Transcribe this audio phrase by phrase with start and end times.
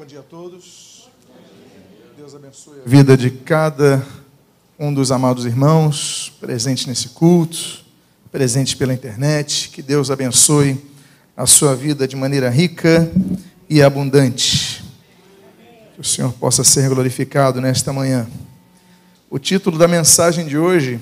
[0.00, 1.10] Bom dia a todos.
[2.16, 4.02] Deus abençoe a vida de cada
[4.78, 7.84] um dos amados irmãos presente nesse culto,
[8.32, 9.68] presente pela internet.
[9.68, 10.82] Que Deus abençoe
[11.36, 13.12] a sua vida de maneira rica
[13.68, 14.82] e abundante.
[15.94, 18.26] Que o Senhor possa ser glorificado nesta manhã.
[19.28, 20.98] O título da mensagem de hoje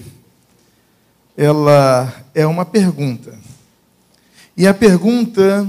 [1.37, 3.39] ela é uma pergunta.
[4.57, 5.69] E a pergunta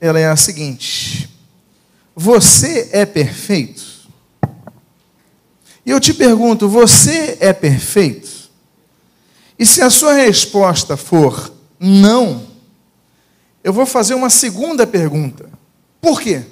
[0.00, 1.39] ela é a seguinte:
[2.14, 4.08] Você é perfeito?
[5.84, 8.50] E eu te pergunto, você é perfeito?
[9.58, 12.46] E se a sua resposta for não,
[13.62, 15.50] eu vou fazer uma segunda pergunta.
[16.00, 16.42] Por quê?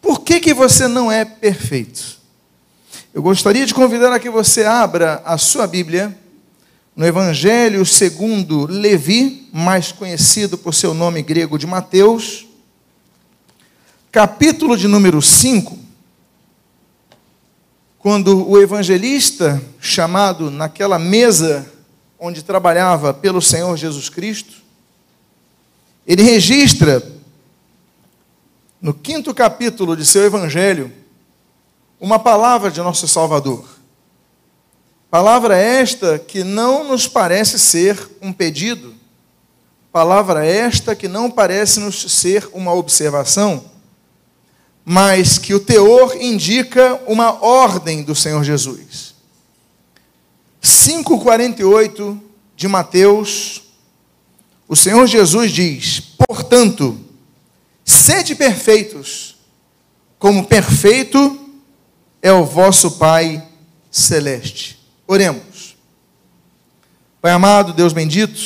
[0.00, 2.18] Por que, que você não é perfeito?
[3.12, 6.16] Eu gostaria de convidar a que você abra a sua Bíblia
[6.94, 12.46] no Evangelho segundo Levi, mais conhecido por seu nome grego de Mateus,
[14.12, 15.78] capítulo de número 5,
[17.96, 21.70] quando o evangelista, chamado naquela mesa
[22.18, 24.56] onde trabalhava pelo Senhor Jesus Cristo,
[26.04, 27.06] ele registra
[28.82, 30.92] no quinto capítulo de seu evangelho
[32.00, 33.64] uma palavra de nosso Salvador.
[35.08, 38.92] Palavra esta que não nos parece ser um pedido,
[39.92, 43.69] palavra esta que não parece nos ser uma observação,
[44.84, 49.14] mas que o teor indica uma ordem do Senhor Jesus.
[50.62, 52.18] 5,48
[52.56, 53.62] de Mateus,
[54.68, 56.98] o Senhor Jesus diz: Portanto,
[57.84, 59.36] sede perfeitos,
[60.18, 61.38] como perfeito
[62.22, 63.46] é o vosso Pai
[63.90, 64.78] celeste.
[65.06, 65.76] Oremos.
[67.20, 68.40] Pai amado, Deus bendito,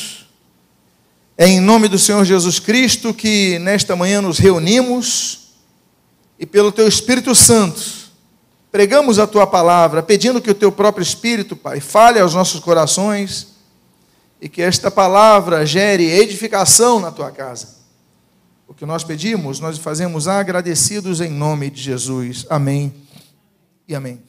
[1.36, 5.44] é em nome do Senhor Jesus Cristo que nesta manhã nos reunimos
[6.45, 7.81] e pelo Teu Espírito Santo
[8.70, 13.55] pregamos a Tua palavra, pedindo que o Teu próprio Espírito, Pai, fale aos nossos corações
[14.43, 17.77] e que esta palavra gere edificação na Tua casa.
[18.69, 22.44] O que nós pedimos, nós fazemos agradecidos em nome de Jesus.
[22.50, 22.93] Amém
[23.88, 24.22] e amém.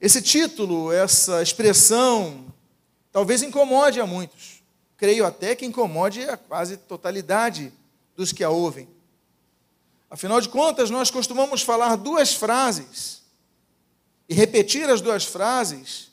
[0.00, 2.44] Esse título, essa expressão,
[3.10, 4.62] talvez incomode a muitos.
[4.96, 7.72] Creio até que incomode a quase totalidade
[8.16, 8.93] dos que a ouvem.
[10.14, 13.20] Afinal de contas, nós costumamos falar duas frases
[14.28, 16.08] e repetir as duas frases,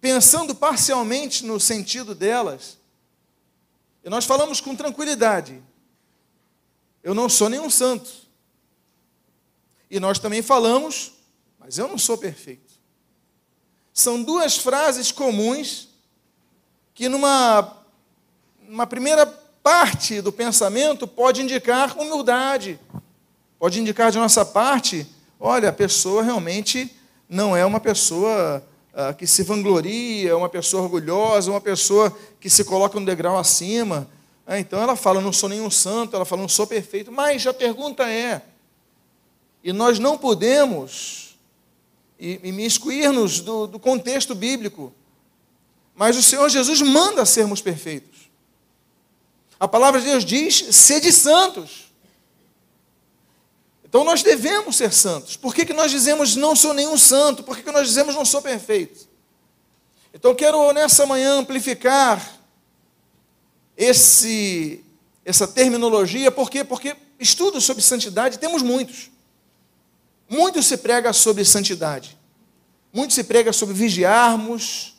[0.00, 2.76] pensando parcialmente no sentido delas.
[4.02, 5.62] E nós falamos com tranquilidade.
[7.00, 8.10] Eu não sou nenhum santo.
[9.88, 11.12] E nós também falamos,
[11.56, 12.72] mas eu não sou perfeito.
[13.94, 15.88] São duas frases comuns
[16.92, 17.76] que, numa,
[18.88, 19.24] primeira
[19.68, 22.80] parte do pensamento, pode indicar humildade,
[23.58, 25.06] pode indicar de nossa parte,
[25.38, 26.94] olha, a pessoa realmente
[27.28, 32.64] não é uma pessoa uh, que se vangloria, uma pessoa orgulhosa, uma pessoa que se
[32.64, 34.08] coloca um degrau acima.
[34.46, 37.12] Ah, então ela fala, não sou nenhum santo, ela fala, não sou perfeito.
[37.12, 38.42] Mas a pergunta é,
[39.62, 41.36] e nós não podemos
[42.18, 44.92] e, e me excluir-nos do, do contexto bíblico.
[45.94, 48.30] Mas o Senhor Jesus manda sermos perfeitos.
[49.58, 51.87] A palavra de Deus diz: sede santos.
[53.88, 55.36] Então nós devemos ser santos.
[55.36, 57.42] Por que, que nós dizemos não sou nenhum santo?
[57.42, 59.08] Por que, que nós dizemos não sou perfeito?
[60.12, 62.38] Então quero nessa manhã amplificar
[63.76, 64.84] esse,
[65.24, 66.64] essa terminologia, por quê?
[66.64, 69.10] Porque estudos sobre santidade temos muitos.
[70.28, 72.18] Muito se prega sobre santidade,
[72.92, 74.94] muito se prega sobre vigiarmos,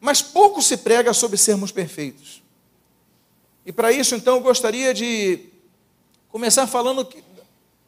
[0.00, 2.42] mas pouco se prega sobre sermos perfeitos.
[3.66, 5.50] E para isso, então, eu gostaria de
[6.28, 7.04] começar falando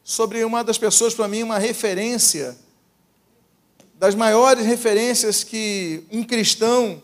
[0.09, 2.57] sobre uma das pessoas, para mim, uma referência,
[3.99, 7.03] das maiores referências que um cristão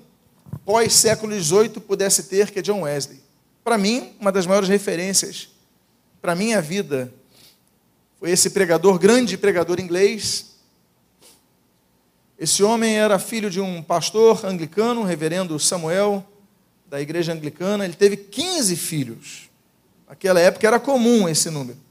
[0.65, 3.21] pós-século XVIII pudesse ter, que é John Wesley.
[3.63, 5.51] Para mim, uma das maiores referências
[6.23, 7.13] para a minha vida
[8.19, 10.55] foi esse pregador, grande pregador inglês.
[12.39, 16.27] Esse homem era filho de um pastor anglicano, o reverendo Samuel,
[16.87, 17.85] da igreja anglicana.
[17.85, 19.51] Ele teve 15 filhos.
[20.09, 21.84] Naquela época era comum esse número.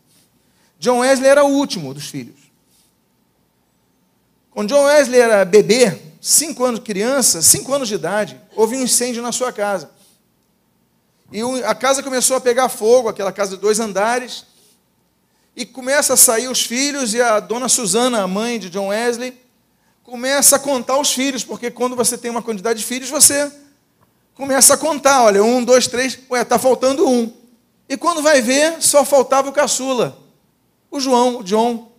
[0.83, 2.51] John Wesley era o último dos filhos.
[4.51, 9.24] Quando John Wesley era bebê, cinco anos criança, cinco anos de idade, houve um incêndio
[9.24, 9.89] na sua casa.
[11.31, 14.45] E a casa começou a pegar fogo, aquela casa de dois andares.
[15.56, 19.39] E começa a sair os filhos, e a dona Susana, a mãe de John Wesley,
[20.03, 23.50] começa a contar os filhos, porque quando você tem uma quantidade de filhos, você
[24.36, 27.31] começa a contar: olha, um, dois, três, ué, está faltando um.
[27.88, 30.21] E quando vai ver, só faltava o caçula,
[30.93, 31.91] o João, o John.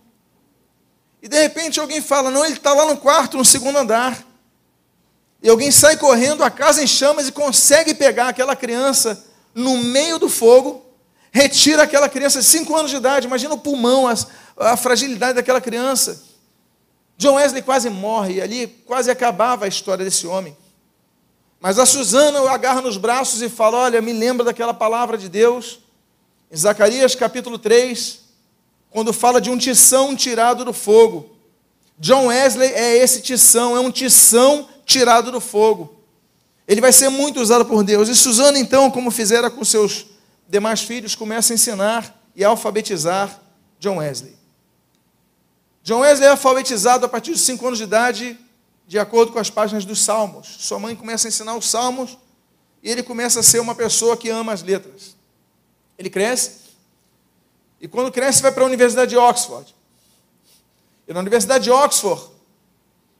[1.21, 4.25] E de repente alguém fala: não, ele está lá no quarto, no segundo andar.
[5.43, 10.17] E alguém sai correndo, a casa em chamas e consegue pegar aquela criança no meio
[10.17, 10.83] do fogo,
[11.29, 13.27] retira aquela criança de 5 anos de idade.
[13.27, 14.15] Imagina o pulmão, a,
[14.57, 16.23] a fragilidade daquela criança.
[17.17, 20.57] John Wesley quase morre, e ali quase acabava a história desse homem.
[21.59, 25.27] Mas a Susana o agarra nos braços e fala: Olha, me lembra daquela palavra de
[25.27, 25.79] Deus,
[26.49, 28.24] em Zacarias capítulo 3,
[28.95, 31.35] quando fala de um tição tirado do fogo.
[31.99, 35.99] John Wesley é esse tição, é um tição tirado do fogo.
[36.65, 38.07] Ele vai ser muito usado por Deus.
[38.07, 40.05] E Susana, então, como fizera com seus
[40.47, 43.37] demais filhos, começa a ensinar e a alfabetizar
[43.81, 44.33] John Wesley.
[45.83, 48.39] John Wesley é alfabetizado a partir de 5 anos de idade,
[48.87, 50.55] de acordo com as páginas dos Salmos.
[50.59, 52.17] Sua mãe começa a ensinar os Salmos
[52.81, 55.17] e ele começa a ser uma pessoa que ama as letras.
[55.97, 56.64] Ele cresce
[57.79, 59.75] e, quando cresce, vai para a Universidade de Oxford.
[61.07, 62.21] E na Universidade de Oxford,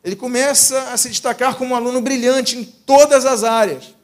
[0.03, 3.95] ele começa a se destacar como um aluno brilhante em todas as áreas.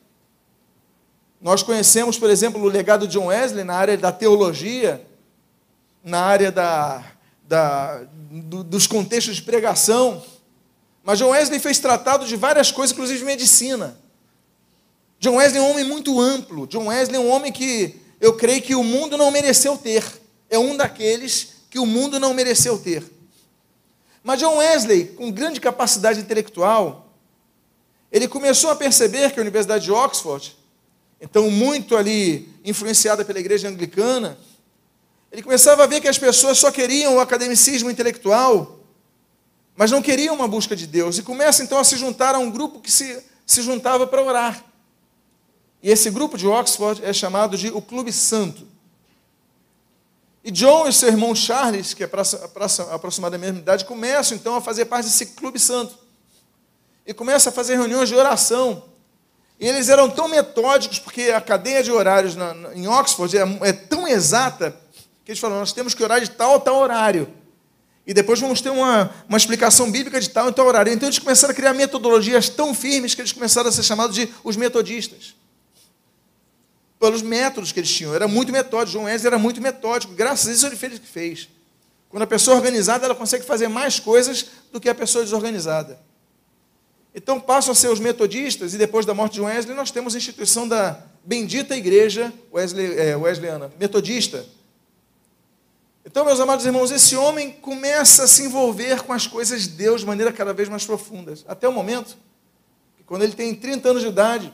[1.42, 5.06] Nós conhecemos, por exemplo, o legado de John Wesley na área da teologia,
[6.04, 7.04] na área da,
[7.44, 10.24] da, do, dos contextos de pregação.
[11.04, 13.98] Mas John Wesley fez tratado de várias coisas, inclusive medicina.
[15.20, 16.68] John Wesley é um homem muito amplo.
[16.68, 20.21] John Wesley é um homem que eu creio que o mundo não mereceu ter.
[20.52, 23.04] É um daqueles que o mundo não mereceu ter.
[24.22, 27.08] Mas John Wesley, com grande capacidade intelectual,
[28.12, 30.56] ele começou a perceber que a Universidade de Oxford,
[31.20, 34.38] então muito ali influenciada pela igreja anglicana,
[35.32, 38.80] ele começava a ver que as pessoas só queriam o academicismo intelectual,
[39.78, 41.18] mas não queriam uma busca de Deus.
[41.18, 44.66] E começa então a se juntar a um grupo que se, se juntava para orar.
[45.82, 48.68] E esse grupo de Oxford é chamado de o Clube Santo.
[50.44, 52.10] E John e seu irmão Charles, que é
[52.92, 55.96] aproximadamente a mesma idade, começam então a fazer parte desse Clube Santo.
[57.06, 58.84] E começam a fazer reuniões de oração.
[59.60, 63.42] E eles eram tão metódicos, porque a cadeia de horários na, na, em Oxford é,
[63.62, 64.76] é tão exata
[65.24, 67.32] que eles falam, nós temos que orar de tal a tal horário.
[68.06, 70.92] E depois vamos ter uma, uma explicação bíblica de tal e tal horário.
[70.92, 74.28] Então eles começaram a criar metodologias tão firmes que eles começaram a ser chamados de
[74.44, 75.36] os metodistas.
[77.02, 78.16] Pelos métodos que eles tinham.
[78.16, 78.94] Era muito metódico.
[78.94, 80.14] João Wesley era muito metódico.
[80.14, 81.50] Graças a isso ele fez o que fez.
[82.08, 86.00] Quando a pessoa é organizada, ela consegue fazer mais coisas do que a pessoa desorganizada.
[87.14, 90.18] Então passam a ser os metodistas, e depois da morte de Wesley, nós temos a
[90.18, 94.46] instituição da bendita igreja Wesley, é, wesleyana, metodista,
[96.04, 100.02] então, meus amados irmãos, esse homem começa a se envolver com as coisas de Deus
[100.02, 101.34] de maneira cada vez mais profunda.
[101.48, 102.18] Até o momento
[102.98, 104.54] que, quando ele tem 30 anos de idade,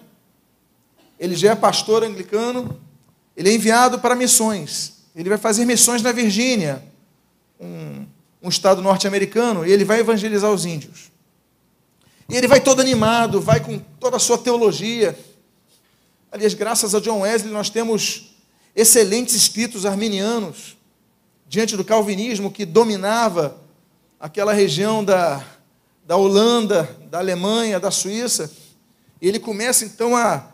[1.19, 2.79] ele já é pastor anglicano,
[3.35, 4.93] ele é enviado para missões.
[5.15, 6.83] Ele vai fazer missões na Virgínia,
[7.59, 8.05] um,
[8.41, 11.11] um estado norte-americano, e ele vai evangelizar os índios.
[12.29, 15.17] E ele vai todo animado, vai com toda a sua teologia.
[16.31, 18.35] Aliás, graças a John Wesley, nós temos
[18.75, 20.77] excelentes escritos arminianos
[21.47, 23.57] diante do calvinismo que dominava
[24.19, 25.43] aquela região da,
[26.05, 28.51] da Holanda, da Alemanha, da Suíça.
[29.21, 30.51] E ele começa então a,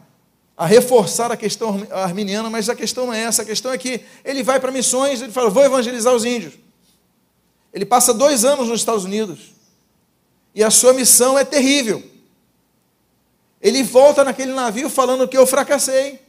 [0.56, 4.02] a reforçar a questão arminiana, mas a questão não é essa, a questão é que
[4.24, 6.54] ele vai para missões, ele fala, vou evangelizar os índios.
[7.74, 9.52] Ele passa dois anos nos Estados Unidos.
[10.54, 12.04] E a sua missão é terrível.
[13.60, 16.22] Ele volta naquele navio falando que eu fracassei.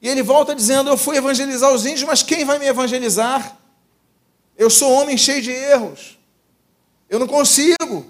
[0.00, 3.58] E ele volta dizendo: Eu fui evangelizar os índios, mas quem vai me evangelizar?
[4.56, 6.18] Eu sou homem cheio de erros.
[7.10, 8.06] Eu não consigo.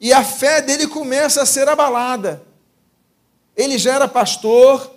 [0.00, 2.42] E a fé dele começa a ser abalada.
[3.60, 4.90] Ele já era pastor,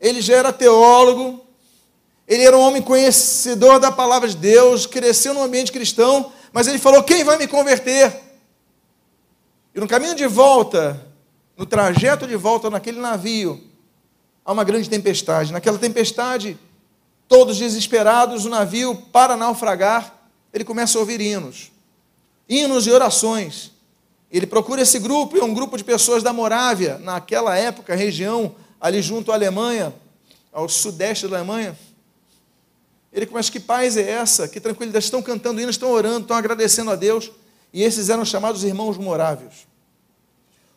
[0.00, 1.46] ele já era teólogo,
[2.26, 6.76] ele era um homem conhecedor da palavra de Deus, cresceu no ambiente cristão, mas ele
[6.76, 8.20] falou: Quem vai me converter?
[9.72, 11.06] E no caminho de volta,
[11.56, 13.62] no trajeto de volta naquele navio,
[14.44, 15.52] há uma grande tempestade.
[15.52, 16.58] Naquela tempestade,
[17.28, 20.14] todos desesperados, o navio para naufragar,
[20.52, 21.70] ele começa a ouvir hinos.
[22.48, 23.77] Hinos e orações.
[24.30, 29.00] Ele procura esse grupo, é um grupo de pessoas da Morávia, naquela época, região ali
[29.00, 29.94] junto à Alemanha,
[30.52, 31.78] ao sudeste da Alemanha.
[33.12, 34.46] Ele começa, que paz é essa?
[34.46, 37.30] Que tranquilidade, estão cantando hinos, estão orando, estão agradecendo a Deus.
[37.72, 39.66] E esses eram chamados irmãos morávios.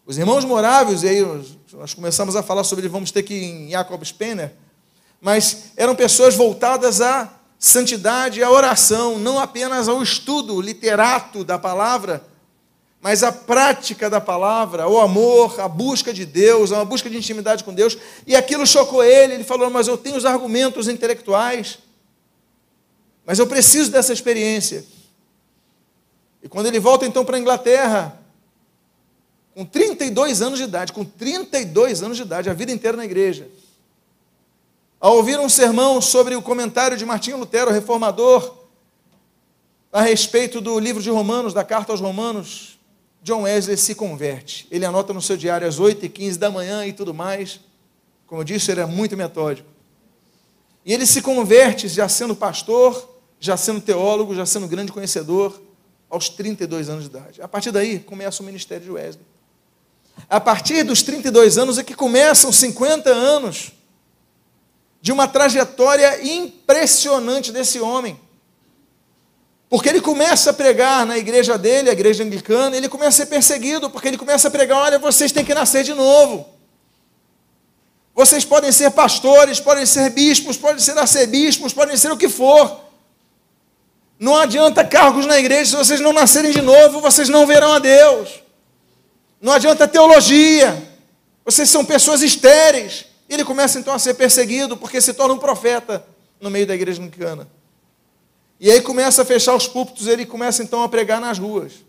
[0.06, 1.22] Os irmãos moráveis, e aí
[1.74, 4.54] nós começamos a falar sobre ele, vamos ter que ir em Jacob Spener,
[5.22, 12.26] mas eram pessoas voltadas à santidade, à oração, não apenas ao estudo literato da palavra,
[13.02, 17.64] mas a prática da palavra, o amor, a busca de Deus, a busca de intimidade
[17.64, 19.34] com Deus, e aquilo chocou ele.
[19.34, 21.80] Ele falou: Mas eu tenho os argumentos intelectuais,
[23.26, 24.86] mas eu preciso dessa experiência.
[26.44, 28.20] E quando ele volta então para a Inglaterra,
[29.56, 33.50] com 32 anos de idade, com 32 anos de idade, a vida inteira na igreja,
[35.00, 38.60] ao ouvir um sermão sobre o comentário de Martinho Lutero, reformador,
[39.92, 42.80] a respeito do livro de Romanos, da carta aos Romanos,
[43.22, 44.68] John Wesley se converte.
[44.72, 47.60] Ele anota no seu diário às 8 e 15 da manhã e tudo mais.
[48.26, 49.70] Como eu disse, ele é muito metódico.
[50.84, 55.62] E ele se converte já sendo pastor, já sendo teólogo, já sendo grande conhecedor,
[56.10, 57.42] aos 32 anos de idade.
[57.42, 59.26] A partir daí começa o ministério de Wesley.
[60.30, 63.72] A partir dos 32 anos é que começam 50 anos
[65.02, 68.20] de uma trajetória impressionante desse homem.
[69.72, 73.26] Porque ele começa a pregar na igreja dele, a igreja anglicana, ele começa a ser
[73.28, 76.46] perseguido, porque ele começa a pregar: olha, vocês têm que nascer de novo.
[78.14, 82.82] Vocês podem ser pastores, podem ser bispos, podem ser arcebispos, podem ser o que for.
[84.20, 87.80] Não adianta cargos na igreja, se vocês não nascerem de novo, vocês não verão a
[87.80, 88.44] Deus.
[89.40, 90.86] Não adianta teologia,
[91.46, 93.06] vocês são pessoas estéreis.
[93.30, 96.06] Ele começa então a ser perseguido, porque se torna um profeta
[96.42, 97.48] no meio da igreja anglicana.
[98.62, 101.84] E aí começa a fechar os púlpitos, ele começa então a pregar nas ruas.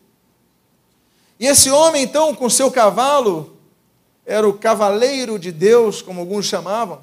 [1.38, 3.58] E esse homem, então, com seu cavalo,
[4.24, 7.02] era o cavaleiro de Deus, como alguns chamavam,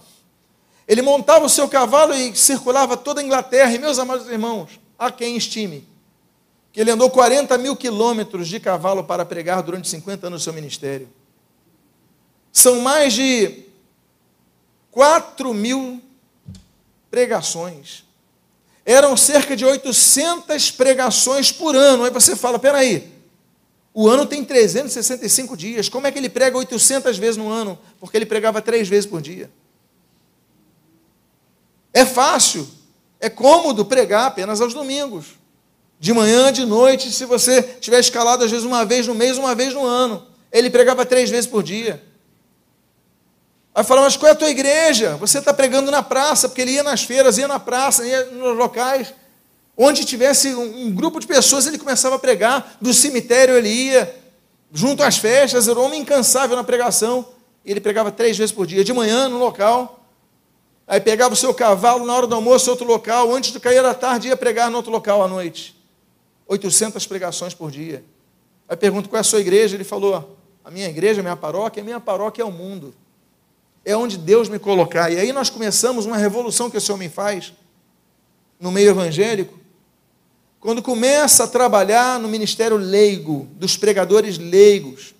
[0.88, 3.71] ele montava o seu cavalo e circulava toda a Inglaterra.
[3.71, 5.88] E, meus amados irmãos, há quem estime
[6.73, 10.53] que ele andou 40 mil quilômetros de cavalo para pregar durante 50 anos do seu
[10.53, 11.07] ministério.
[12.51, 13.65] São mais de
[14.89, 16.01] 4 mil
[17.11, 18.09] pregações
[18.91, 22.05] eram cerca de 800 pregações por ano.
[22.05, 23.08] Aí você fala, peraí,
[23.93, 27.77] o ano tem 365 dias, como é que ele prega 800 vezes no ano?
[28.00, 29.48] Porque ele pregava três vezes por dia.
[31.93, 32.67] É fácil,
[33.19, 35.38] é cômodo pregar apenas aos domingos.
[36.00, 39.53] De manhã, de noite, se você tiver escalado às vezes uma vez no mês, uma
[39.53, 40.25] vez no ano.
[40.51, 42.03] Ele pregava três vezes por dia.
[43.79, 45.15] Aí fala, mas qual é a tua igreja?
[45.21, 48.57] Você está pregando na praça, porque ele ia nas feiras, ia na praça, ia nos
[48.57, 49.13] locais.
[49.77, 52.75] Onde tivesse um, grupo de pessoas, ele começava a pregar.
[52.81, 54.13] Do cemitério ele ia,
[54.74, 57.25] junto às festas, era um homem incansável na pregação.
[57.63, 60.05] Ele pregava três vezes por dia, de manhã no local.
[60.86, 63.33] Aí pegava o seu cavalo na hora do almoço, outro local.
[63.33, 65.74] Antes de cair da tarde, ia pregar no outro local à noite.
[66.50, 68.03] 800 pregações por dia.
[68.67, 69.77] Aí pergunto qual é a sua igreja.
[69.77, 72.93] Ele falou: a minha igreja, a minha paróquia, a minha paróquia é o mundo
[73.89, 75.12] é onde Deus me colocar.
[75.12, 77.51] E aí nós começamos uma revolução que esse homem faz
[78.60, 79.58] no meio evangélico,
[80.60, 85.15] quando começa a trabalhar no ministério leigo, dos pregadores leigos.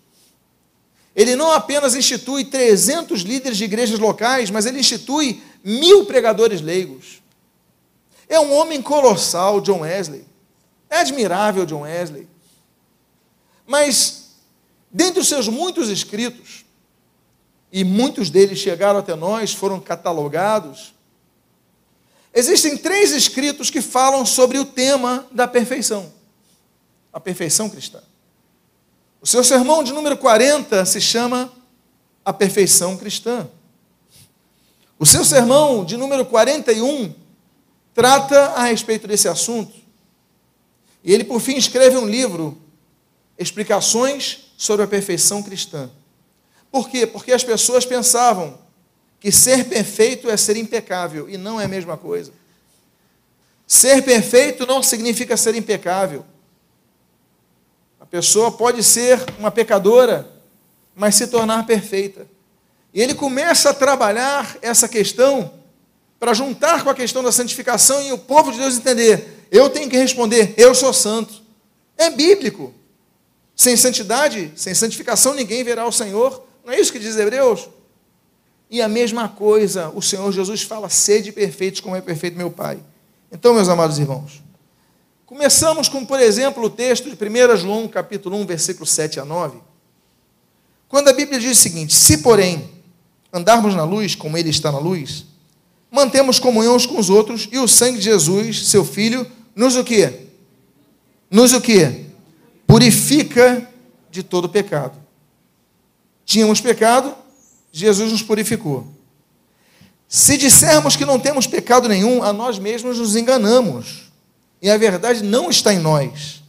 [1.16, 7.24] Ele não apenas institui 300 líderes de igrejas locais, mas ele institui mil pregadores leigos.
[8.28, 10.26] É um homem colossal, John Wesley.
[10.90, 12.28] É admirável, John Wesley.
[13.66, 14.36] Mas,
[14.92, 16.59] dentre os seus muitos escritos,
[17.72, 20.94] e muitos deles chegaram até nós, foram catalogados.
[22.34, 26.12] Existem três escritos que falam sobre o tema da perfeição,
[27.12, 28.02] a perfeição cristã.
[29.22, 31.52] O seu sermão de número 40 se chama
[32.24, 33.50] A Perfeição Cristã.
[34.98, 37.14] O seu sermão de número 41
[37.94, 39.74] trata a respeito desse assunto.
[41.04, 42.58] E ele, por fim, escreve um livro,
[43.38, 45.90] Explicações sobre a Perfeição Cristã.
[46.72, 47.08] Por quê?
[47.08, 48.58] Porque as pessoas pensavam
[49.20, 52.32] que ser perfeito é ser impecável, e não é a mesma coisa.
[53.68, 56.26] Ser perfeito não significa ser impecável.
[58.00, 60.28] A pessoa pode ser uma pecadora,
[60.96, 62.26] mas se tornar perfeita.
[62.94, 65.54] E ele começa a trabalhar essa questão
[66.20, 69.90] para juntar com a questão da santificação e o povo de Deus entender: eu tenho
[69.90, 71.42] que responder, eu sou santo.
[71.98, 72.74] É bíblico.
[73.56, 76.48] Sem santidade, sem santificação, ninguém verá o Senhor.
[76.70, 77.68] Não é isso que diz Hebreus?
[78.70, 82.78] E a mesma coisa, o Senhor Jesus fala: sede perfeitos como é perfeito meu Pai.
[83.32, 84.44] Então, meus amados irmãos,
[85.26, 89.58] começamos com, por exemplo, o texto de 1 João, capítulo 1, versículo 7 a 9.
[90.88, 92.70] Quando a Bíblia diz o seguinte: Se, porém,
[93.34, 95.26] andarmos na luz, como Ele está na luz,
[95.90, 99.84] mantemos comunhão uns com os outros, e o sangue de Jesus, seu Filho, nos o
[99.84, 100.28] quê?
[101.32, 102.06] Nos o quê?
[102.68, 103.68] Purifica
[104.12, 104.99] de todo pecado.
[106.30, 107.16] Tínhamos pecado,
[107.72, 108.88] Jesus nos purificou.
[110.08, 114.12] Se dissermos que não temos pecado nenhum, a nós mesmos nos enganamos.
[114.62, 116.44] E a verdade não está em nós.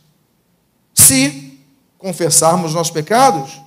[0.95, 1.59] Se
[1.97, 3.59] confessarmos nossos pecados,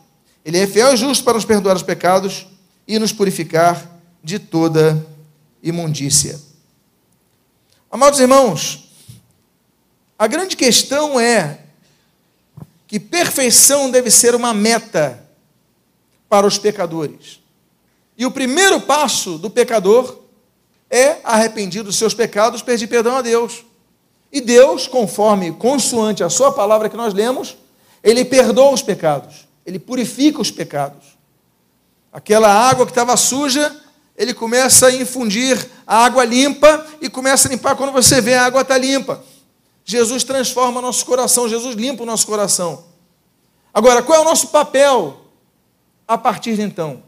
[0.45, 2.45] Ele é fiel e justo para nos perdoar os pecados
[2.87, 5.03] e nos purificar de toda
[5.63, 6.39] imundícia.
[7.89, 8.87] Amados irmãos,
[10.19, 11.57] a grande questão é
[12.85, 15.22] que perfeição deve ser uma meta
[16.33, 17.39] para os pecadores.
[18.17, 20.17] E o primeiro passo do pecador
[20.89, 23.63] é arrependido dos seus pecados, pedir perdão a Deus.
[24.31, 27.55] E Deus, conforme, consoante a sua palavra que nós lemos,
[28.03, 31.05] ele perdoa os pecados, ele purifica os pecados.
[32.11, 33.71] Aquela água que estava suja,
[34.17, 38.45] ele começa a infundir a água limpa e começa a limpar quando você vê a
[38.45, 39.23] água está limpa.
[39.85, 42.85] Jesus transforma nosso coração, Jesus limpa o nosso coração.
[43.71, 45.19] Agora, qual é o nosso papel
[46.07, 47.03] a partir de então?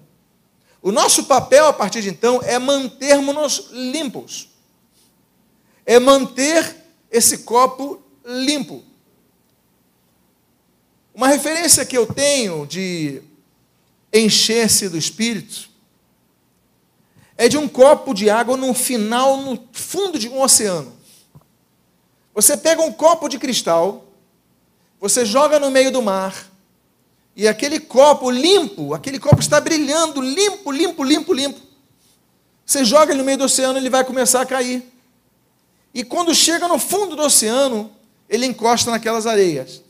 [0.81, 4.49] O nosso papel a partir de então é mantermos-nos limpos.
[5.85, 6.75] É manter
[7.11, 8.83] esse copo limpo.
[11.13, 13.21] Uma referência que eu tenho de
[14.13, 15.69] encher-se do Espírito
[17.37, 20.95] é de um copo de água no final, no fundo de um oceano.
[22.33, 24.05] Você pega um copo de cristal,
[24.99, 26.51] você joga no meio do mar,
[27.35, 31.59] e aquele copo limpo, aquele copo está brilhando, limpo, limpo, limpo, limpo.
[32.65, 34.83] Você joga ele no meio do oceano, ele vai começar a cair.
[35.93, 37.91] E quando chega no fundo do oceano,
[38.29, 39.81] ele encosta naquelas areias.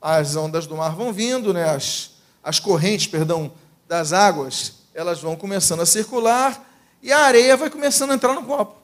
[0.00, 1.70] As ondas do mar vão vindo, né?
[1.70, 2.10] as,
[2.42, 3.52] as correntes, perdão,
[3.88, 6.70] das águas, elas vão começando a circular
[7.02, 8.76] e a areia vai começando a entrar no copo.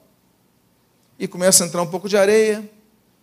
[1.19, 2.67] E começa a entrar um pouco de areia,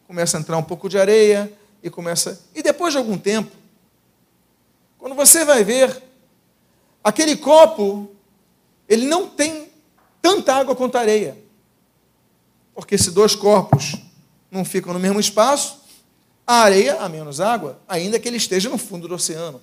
[0.07, 1.53] começa a entrar um pouco de areia,
[1.83, 2.41] e começa.
[2.55, 3.55] E depois de algum tempo,
[4.99, 6.03] quando você vai ver,
[7.03, 8.11] aquele copo,
[8.89, 9.69] ele não tem
[10.21, 11.39] tanta água quanto areia.
[12.75, 13.95] Porque se dois corpos
[14.51, 15.79] não ficam no mesmo espaço,
[16.47, 19.61] a areia há menos água, ainda que ele esteja no fundo do oceano.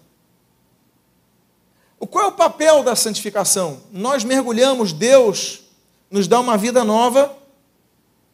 [2.00, 3.82] O qual é o papel da santificação?
[3.92, 5.62] Nós mergulhamos, Deus
[6.12, 7.36] nos dá uma vida nova,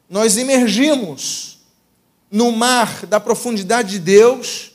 [0.09, 1.59] nós imergimos
[2.29, 4.70] no mar da profundidade de Deus,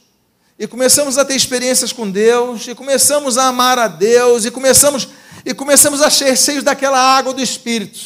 [0.59, 5.09] e começamos a ter experiências com Deus, e começamos a amar a Deus, e começamos,
[5.45, 7.99] e começamos a ser cheios daquela água do Espírito.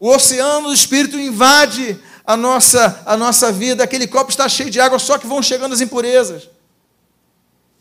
[0.00, 4.80] O oceano do Espírito invade a nossa, a nossa vida, aquele copo está cheio de
[4.80, 6.48] água, só que vão chegando as impurezas.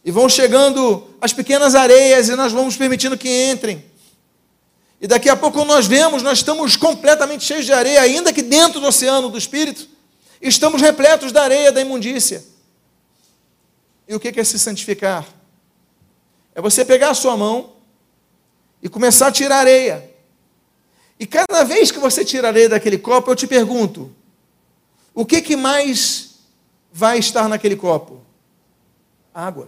[0.03, 3.85] E vão chegando as pequenas areias, e nós vamos permitindo que entrem.
[4.99, 8.81] E daqui a pouco nós vemos, nós estamos completamente cheios de areia, ainda que dentro
[8.81, 9.87] do oceano do Espírito,
[10.41, 12.43] estamos repletos da areia da imundícia.
[14.07, 15.25] E o que é se santificar?
[16.55, 17.73] É você pegar a sua mão
[18.81, 20.11] e começar a tirar areia.
[21.19, 24.13] E cada vez que você tira areia daquele copo, eu te pergunto:
[25.13, 26.31] o que, que mais
[26.91, 28.21] vai estar naquele copo?
[29.33, 29.67] Água.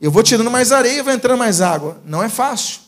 [0.00, 2.00] Eu vou tirando mais areia e vai entrando mais água.
[2.04, 2.80] Não é fácil.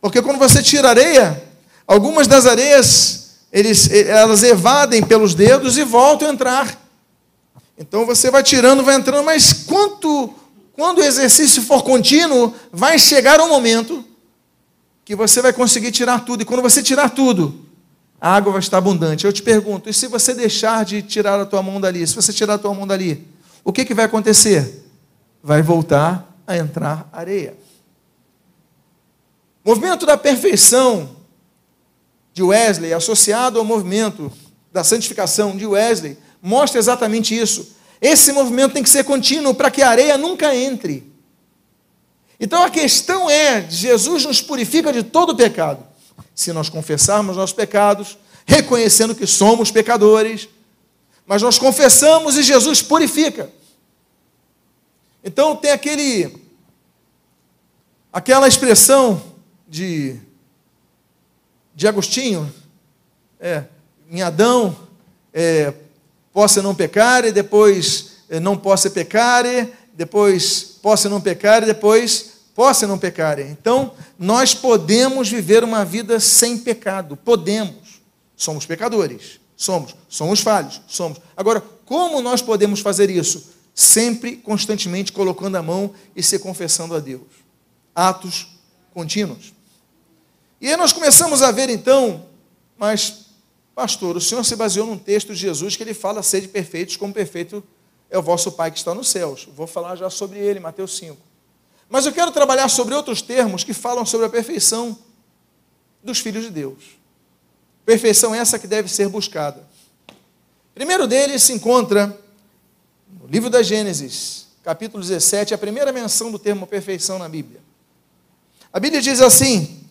[0.00, 1.42] Porque quando você tira areia,
[1.86, 6.85] algumas das areias, eles, elas evadem pelos dedos e voltam a entrar.
[7.78, 10.32] Então você vai tirando, vai entrando, mas quanto,
[10.72, 14.04] quando o exercício for contínuo, vai chegar um momento
[15.04, 16.42] que você vai conseguir tirar tudo.
[16.42, 17.66] E quando você tirar tudo,
[18.20, 19.24] a água vai estar abundante.
[19.24, 22.06] Eu te pergunto, e se você deixar de tirar a tua mão dali?
[22.06, 23.26] Se você tirar a tua mão dali,
[23.62, 24.84] o que, que vai acontecer?
[25.42, 27.56] Vai voltar a entrar areia.
[29.64, 31.16] O movimento da perfeição
[32.32, 34.32] de Wesley, associado ao movimento
[34.72, 37.74] da santificação de Wesley, mostra exatamente isso.
[38.00, 41.12] Esse movimento tem que ser contínuo para que a areia nunca entre.
[42.38, 45.84] Então a questão é: Jesus nos purifica de todo pecado.
[46.36, 50.48] Se nós confessarmos nossos pecados, reconhecendo que somos pecadores,
[51.26, 53.50] mas nós confessamos e Jesus purifica.
[55.24, 56.46] Então tem aquele
[58.12, 59.20] aquela expressão
[59.66, 60.20] de
[61.74, 62.54] de Agostinho,
[63.40, 63.64] é,
[64.08, 64.74] em Adão,
[65.34, 65.74] é,
[66.36, 69.42] possa não pecar, e depois eh, não possa pecar,
[69.94, 73.38] depois possa não pecar, e depois possa não pecar.
[73.38, 78.02] Então, nós podemos viver uma vida sem pecado, podemos.
[78.36, 81.18] Somos pecadores, somos, somos falhos, somos.
[81.34, 83.54] Agora, como nós podemos fazer isso?
[83.74, 87.22] Sempre, constantemente colocando a mão e se confessando a Deus.
[87.94, 88.46] Atos
[88.92, 89.54] contínuos.
[90.60, 92.26] E aí nós começamos a ver então,
[92.76, 93.25] mas
[93.76, 97.12] Pastor, o senhor se baseou num texto de Jesus que ele fala sede perfeitos como
[97.12, 97.62] perfeito
[98.08, 99.46] é o vosso Pai que está nos céus.
[99.54, 101.18] Vou falar já sobre ele, Mateus 5.
[101.86, 104.98] Mas eu quero trabalhar sobre outros termos que falam sobre a perfeição
[106.02, 106.96] dos filhos de Deus.
[107.84, 109.68] Perfeição essa que deve ser buscada.
[110.74, 112.18] Primeiro deles se encontra
[113.20, 117.60] No livro da Gênesis, capítulo 17, a primeira menção do termo perfeição na Bíblia.
[118.72, 119.84] A Bíblia diz assim: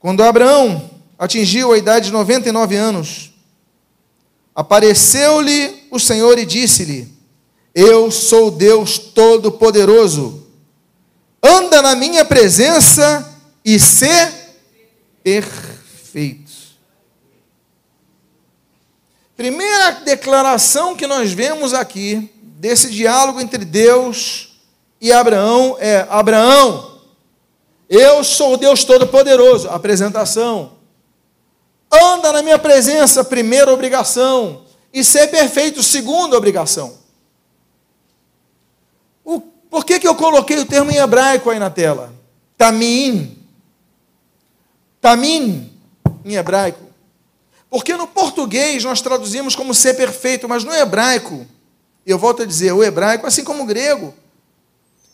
[0.00, 3.32] Quando Abraão atingiu a idade de 99 anos,
[4.54, 7.08] apareceu-lhe o Senhor e disse-lhe:
[7.74, 10.46] Eu sou Deus Todo-Poderoso,
[11.42, 14.32] anda na minha presença e ser
[15.22, 16.52] perfeito.
[19.36, 24.54] Primeira declaração que nós vemos aqui desse diálogo entre Deus
[25.00, 27.00] e Abraão é: Abraão,
[27.88, 29.68] eu sou Deus Todo-Poderoso.
[29.68, 30.73] Apresentação.
[31.94, 34.64] Anda na minha presença, primeira obrigação.
[34.92, 36.98] E ser perfeito, segunda obrigação.
[39.24, 42.12] O, por que, que eu coloquei o termo em hebraico aí na tela?
[42.56, 43.38] Tamim.
[45.00, 45.72] Tamim,
[46.24, 46.84] em hebraico.
[47.68, 51.46] Porque no português nós traduzimos como ser perfeito, mas no hebraico,
[52.06, 54.14] eu volto a dizer, o hebraico, assim como o grego,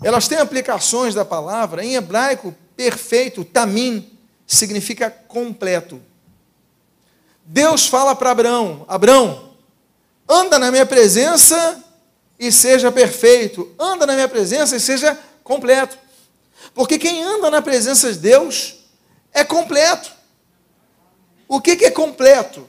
[0.02, 1.84] elas têm aplicações da palavra.
[1.84, 4.10] Em hebraico, perfeito, tamim,
[4.46, 6.00] significa completo.
[7.52, 9.50] Deus fala para Abraão: Abraão,
[10.28, 11.82] anda na minha presença
[12.38, 13.74] e seja perfeito.
[13.76, 15.98] Anda na minha presença e seja completo.
[16.72, 18.76] Porque quem anda na presença de Deus
[19.32, 20.12] é completo.
[21.48, 22.68] O que, que é completo?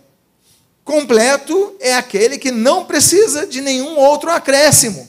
[0.83, 5.07] Completo é aquele que não precisa de nenhum outro acréscimo.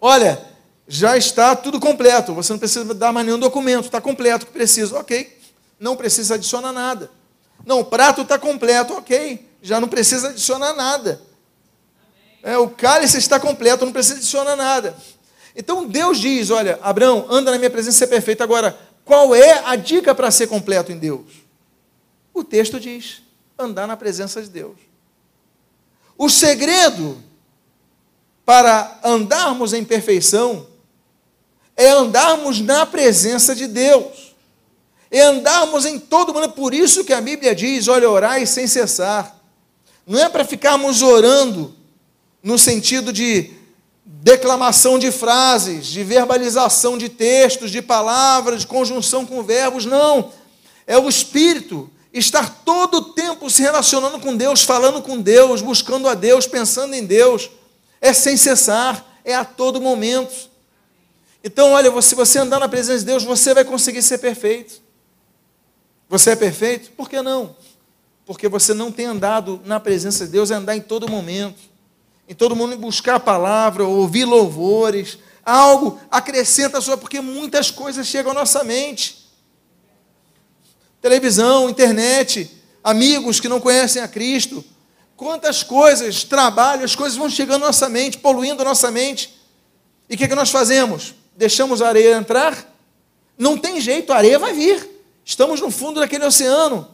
[0.00, 0.40] Olha,
[0.86, 4.52] já está tudo completo, você não precisa dar mais nenhum documento, está completo o que
[4.52, 5.36] precisa, ok.
[5.80, 7.10] Não precisa adicionar nada.
[7.64, 9.48] Não, o prato está completo, ok.
[9.62, 11.20] Já não precisa adicionar nada.
[12.42, 14.96] É, o cálice está completo, não precisa adicionar nada.
[15.54, 18.42] Então Deus diz: Olha, Abraão, anda na minha presença ser perfeito.
[18.42, 21.26] Agora, qual é a dica para ser completo em Deus?
[22.32, 23.22] O texto diz:
[23.58, 24.76] andar na presença de Deus.
[26.16, 27.22] O segredo
[28.44, 30.66] para andarmos em perfeição
[31.76, 34.29] é andarmos na presença de Deus.
[35.10, 36.50] É andarmos em todo mundo.
[36.50, 39.36] Por isso que a Bíblia diz: olha, orai sem cessar.
[40.06, 41.74] Não é para ficarmos orando
[42.42, 43.50] no sentido de
[44.04, 50.32] declamação de frases, de verbalização de textos, de palavras, de conjunção com verbos, não.
[50.86, 56.08] É o Espírito estar todo o tempo se relacionando com Deus, falando com Deus, buscando
[56.08, 57.50] a Deus, pensando em Deus,
[58.00, 60.50] é sem cessar, é a todo momento.
[61.42, 64.82] Então, olha, se você andar na presença de Deus, você vai conseguir ser perfeito.
[66.10, 66.90] Você é perfeito?
[66.90, 67.56] Por que não?
[68.26, 71.58] Porque você não tem andado na presença de Deus, é andar em todo momento,
[72.28, 78.06] em todo mundo buscar a palavra, ouvir louvores, algo acrescenta a sua, porque muitas coisas
[78.06, 79.20] chegam à nossa mente
[81.00, 82.50] televisão, internet,
[82.84, 84.64] amigos que não conhecem a Cristo.
[85.16, 89.34] Quantas coisas, trabalho, as coisas vão chegando à nossa mente, poluindo a nossa mente.
[90.08, 91.14] E o que, é que nós fazemos?
[91.36, 92.66] Deixamos a areia entrar?
[93.38, 94.88] Não tem jeito, a areia vai vir.
[95.24, 96.86] Estamos no fundo daquele oceano.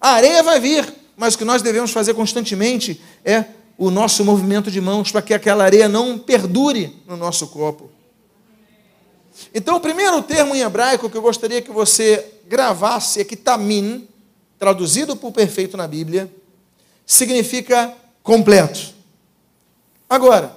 [0.00, 3.44] A areia vai vir, mas o que nós devemos fazer constantemente é
[3.76, 7.90] o nosso movimento de mãos para que aquela areia não perdure no nosso copo.
[9.52, 14.08] Então, o primeiro termo em hebraico que eu gostaria que você gravasse aqui, tamim,
[14.58, 16.32] traduzido por perfeito na Bíblia,
[17.04, 18.94] significa completo.
[20.08, 20.56] Agora,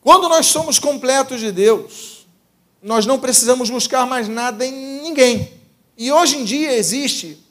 [0.00, 2.13] quando nós somos completos de Deus,
[2.84, 5.58] nós não precisamos buscar mais nada em ninguém.
[5.96, 7.42] E hoje em dia existe,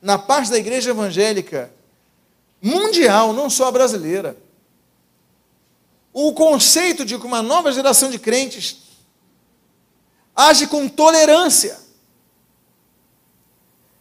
[0.00, 1.70] na parte da igreja evangélica
[2.62, 4.38] mundial, não só brasileira,
[6.14, 8.78] o conceito de que uma nova geração de crentes
[10.34, 11.78] age com tolerância.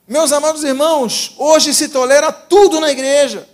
[0.08, 3.50] Meus amados irmãos, hoje se tolera tudo na igreja.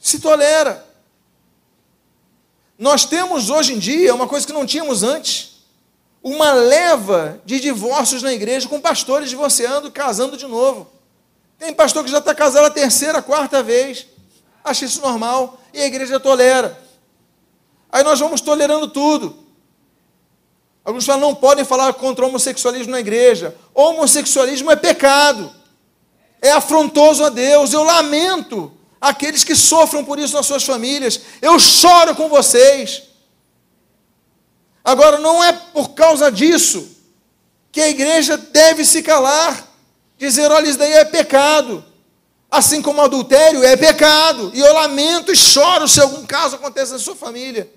[0.00, 0.84] Se tolera.
[2.76, 5.57] Nós temos hoje em dia uma coisa que não tínhamos antes:
[6.22, 10.86] uma leva de divórcios na igreja, com pastores divorciando, casando de novo.
[11.58, 14.06] Tem pastor que já está casado a terceira, quarta vez.
[14.62, 16.78] Acha isso normal e a igreja tolera.
[17.90, 19.48] Aí nós vamos tolerando tudo.
[20.84, 23.54] Alguns falam, não podem falar contra o homossexualismo na igreja.
[23.74, 25.52] Homossexualismo é pecado.
[26.40, 27.72] É afrontoso a Deus.
[27.72, 31.20] Eu lamento aqueles que sofram por isso nas suas famílias.
[31.42, 33.07] Eu choro com vocês.
[34.88, 36.96] Agora, não é por causa disso
[37.70, 39.68] que a igreja deve se calar,
[40.16, 41.84] dizer: olha, isso daí é pecado.
[42.50, 44.50] Assim como adultério é pecado.
[44.54, 47.70] E eu lamento e choro se algum caso aconteça na sua família.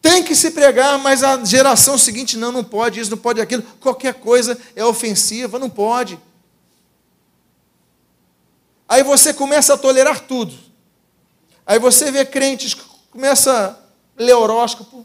[0.00, 3.62] Tem que se pregar, mas a geração seguinte não, não pode isso, não pode aquilo.
[3.80, 6.18] Qualquer coisa é ofensiva, não pode.
[8.88, 10.54] Aí você começa a tolerar tudo.
[11.66, 13.78] Aí você vê crentes que começa
[14.18, 15.04] a ler horóscopo,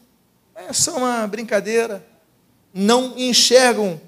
[0.55, 2.05] é só uma brincadeira.
[2.73, 3.99] Não enxergam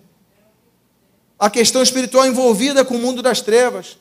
[1.37, 3.97] a questão espiritual envolvida com o mundo das trevas.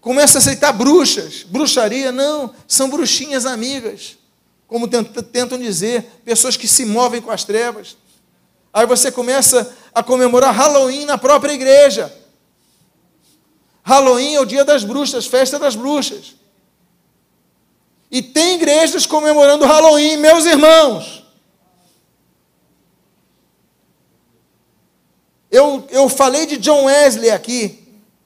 [0.00, 4.18] Começa a aceitar bruxas, bruxaria, não, são bruxinhas amigas,
[4.68, 7.96] como tentam dizer, pessoas que se movem com as trevas.
[8.72, 12.12] Aí você começa a comemorar Halloween na própria igreja.
[13.82, 16.34] Halloween é o dia das bruxas, festa das bruxas.
[18.10, 21.23] E tem igrejas comemorando Halloween, meus irmãos.
[25.54, 27.78] Eu, eu falei de John Wesley aqui,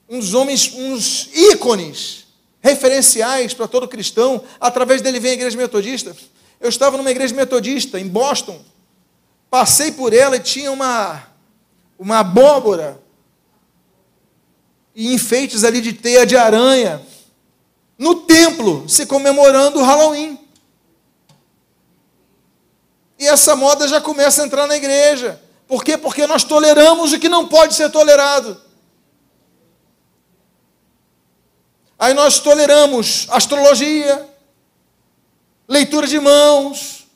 [0.09, 2.25] um dos homens, uns ícones
[2.59, 4.43] referenciais para todo cristão.
[4.59, 6.17] Através dele vem a igreja metodista.
[6.59, 8.59] Eu estava numa igreja metodista em Boston,
[9.47, 11.21] passei por ela e tinha uma,
[11.99, 12.99] uma abóbora
[14.95, 16.99] e enfeites ali de teia de aranha
[17.95, 20.39] no templo, se comemorando o Halloween.
[23.19, 25.39] E essa moda já começa a entrar na igreja.
[25.69, 25.99] Por quê?
[25.99, 28.59] Porque nós toleramos o que não pode ser tolerado.
[31.99, 34.27] Aí nós toleramos astrologia,
[35.67, 37.07] leitura de mãos.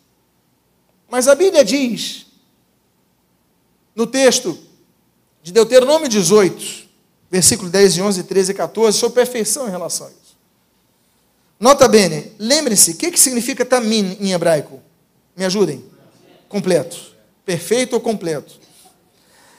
[1.09, 2.27] Mas a Bíblia diz,
[3.95, 4.55] no texto
[5.41, 6.87] de Deuteronômio 18,
[7.31, 10.37] versículo 10 e 11, 13 e 14, sobre perfeição em relação a isso.
[11.59, 14.79] Nota bene, lembre-se, o que, que significa tamin em hebraico?
[15.35, 15.83] Me ajudem.
[16.47, 17.12] Completo
[17.45, 18.59] perfeito ou completo.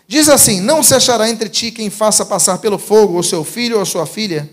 [0.07, 3.77] Diz assim: Não se achará entre ti quem faça passar pelo fogo o seu filho
[3.77, 4.51] ou a sua filha,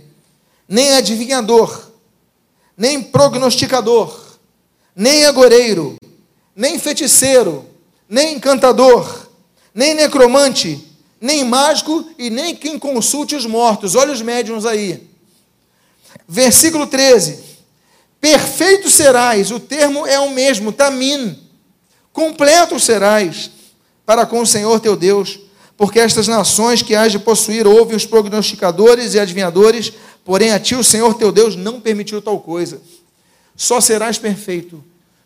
[0.67, 1.91] nem adivinhador,
[2.77, 4.17] nem prognosticador,
[4.95, 5.95] nem agoreiro,
[6.55, 7.65] nem feiticeiro,
[8.07, 9.27] nem encantador,
[9.73, 10.87] nem necromante,
[11.19, 13.95] nem mágico e nem quem consulte os mortos.
[13.95, 15.09] Olha os médiums aí.
[16.27, 17.51] Versículo 13.
[18.19, 21.50] Perfeito serás, o termo é o mesmo, tamin
[22.13, 23.51] completo serás
[24.05, 25.39] para com o Senhor teu Deus,
[25.77, 29.93] porque estas nações que hás de possuir ouvem os prognosticadores e adivinhadores,
[30.23, 32.81] porém a ti o Senhor teu Deus não permitiu tal coisa.
[33.55, 34.83] Só serás perfeito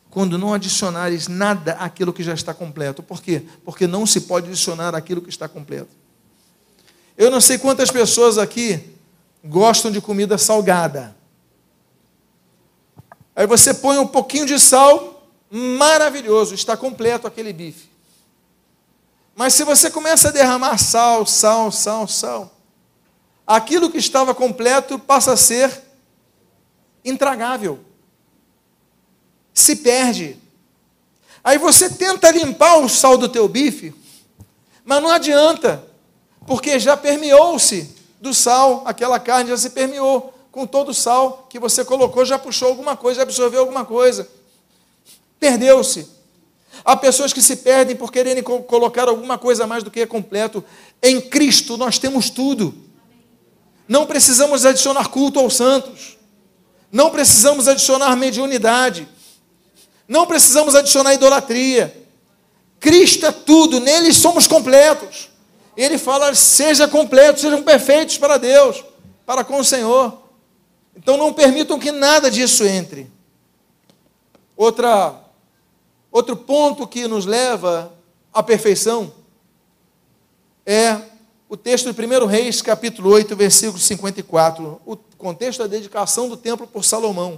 [0.10, 3.04] quando não adicionares nada àquilo que já está completo.
[3.04, 3.44] Por quê?
[3.66, 5.90] Porque não se pode adicionar aquilo que está completo.
[7.18, 8.82] Eu não sei quantas pessoas aqui
[9.44, 11.16] gostam de comida salgada.
[13.36, 15.15] Aí você põe um pouquinho de sal,
[15.50, 17.90] maravilhoso, está completo aquele bife.
[19.36, 22.52] Mas se você começa a derramar sal, sal, sal, sal,
[23.46, 25.84] aquilo que estava completo passa a ser
[27.04, 27.80] intragável.
[29.54, 30.38] Se perde.
[31.44, 33.94] Aí você tenta limpar o sal do teu bife,
[34.84, 35.84] mas não adianta,
[36.48, 41.60] porque já permeou-se do sal, aquela carne já se permeou com todo o sal que
[41.60, 44.28] você colocou, já puxou alguma coisa, já absorveu alguma coisa.
[45.40, 46.08] Perdeu-se.
[46.84, 50.64] Há pessoas que se perdem por quererem colocar alguma coisa mais do que é completo.
[51.02, 52.76] Em Cristo nós temos tudo.
[53.88, 56.18] Não precisamos adicionar culto aos santos.
[56.92, 59.08] Não precisamos adicionar mediunidade.
[60.08, 62.06] Não precisamos adicionar idolatria.
[62.80, 65.30] Cristo é tudo, nele somos completos.
[65.76, 68.84] Ele fala: seja completo, sejam perfeitos para Deus,
[69.26, 70.22] para com o Senhor.
[70.96, 73.12] Então não permitam que nada disso entre.
[74.56, 75.25] Outra
[76.16, 77.94] Outro ponto que nos leva
[78.34, 79.14] à perfeição
[80.66, 81.02] é
[81.50, 84.82] o texto de 1 Reis, capítulo 8, versículo 54.
[84.86, 87.38] O contexto da dedicação do templo por Salomão.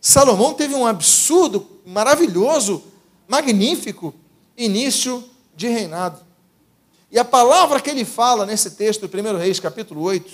[0.00, 2.84] Salomão teve um absurdo, maravilhoso,
[3.28, 4.14] magnífico
[4.56, 5.22] início
[5.54, 6.18] de reinado.
[7.12, 10.32] E a palavra que ele fala nesse texto, 1 Reis, capítulo 8,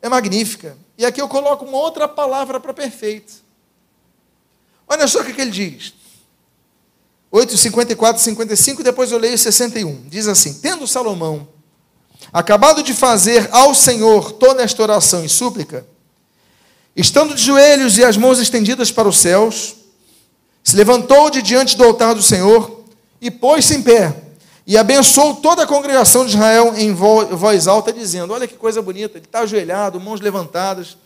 [0.00, 0.78] é magnífica.
[0.96, 3.42] E aqui eu coloco uma outra palavra para perfeito.
[4.86, 6.03] Olha só o que ele diz.
[7.34, 10.04] 8, 54, 55, depois eu leio 61.
[10.06, 11.48] Diz assim: Tendo Salomão
[12.32, 15.84] acabado de fazer ao Senhor toda esta oração e súplica,
[16.94, 19.74] estando de joelhos e as mãos estendidas para os céus,
[20.62, 22.84] se levantou de diante do altar do Senhor
[23.20, 24.14] e pôs-se em pé
[24.64, 29.18] e abençoou toda a congregação de Israel em voz alta, dizendo: Olha que coisa bonita,
[29.18, 30.96] ele está ajoelhado, mãos levantadas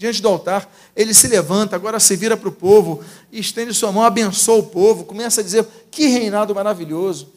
[0.00, 4.02] diante do altar, ele se levanta, agora se vira para o povo, estende sua mão,
[4.02, 7.32] abençoa o povo, começa a dizer: que reinado maravilhoso.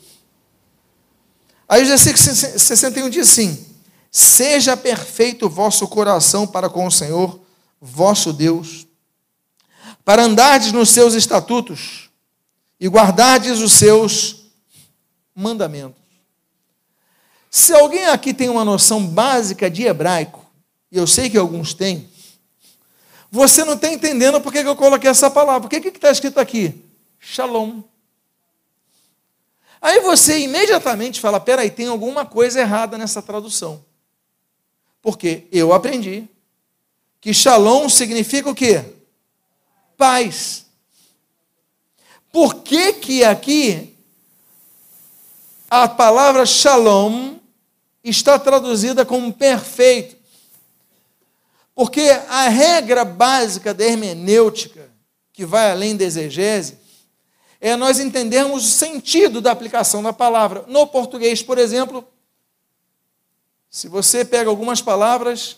[1.68, 3.66] Aí o versículo 61 diz assim:
[4.12, 7.40] Seja perfeito o vosso coração para com o Senhor,
[7.82, 8.86] vosso Deus,
[10.06, 12.10] para andardes nos seus estatutos
[12.80, 14.44] e guardardes os seus
[15.36, 16.02] mandamentos.
[17.50, 20.44] Se alguém aqui tem uma noção básica de hebraico,
[20.92, 22.10] e eu sei que alguns têm,
[23.34, 25.68] Você não está entendendo por que eu coloquei essa palavra.
[25.68, 26.86] Por que está escrito aqui?
[27.20, 27.82] Shalom.
[29.82, 33.84] Aí você imediatamente fala: peraí, tem alguma coisa errada nessa tradução.
[35.02, 36.30] Porque eu aprendi
[37.20, 38.86] que shalom significa o quê?
[39.98, 40.68] Paz.
[42.32, 43.98] Por que que aqui
[45.72, 47.38] a palavra shalom
[48.04, 50.23] está traduzida como perfeito?
[51.76, 54.92] Porque a regra básica da hermenêutica,
[55.32, 56.78] que vai além da exegese,
[57.60, 60.66] é nós entendermos o sentido da aplicação da palavra.
[60.68, 62.08] No português, por exemplo,
[63.70, 65.58] se você pega algumas palavras,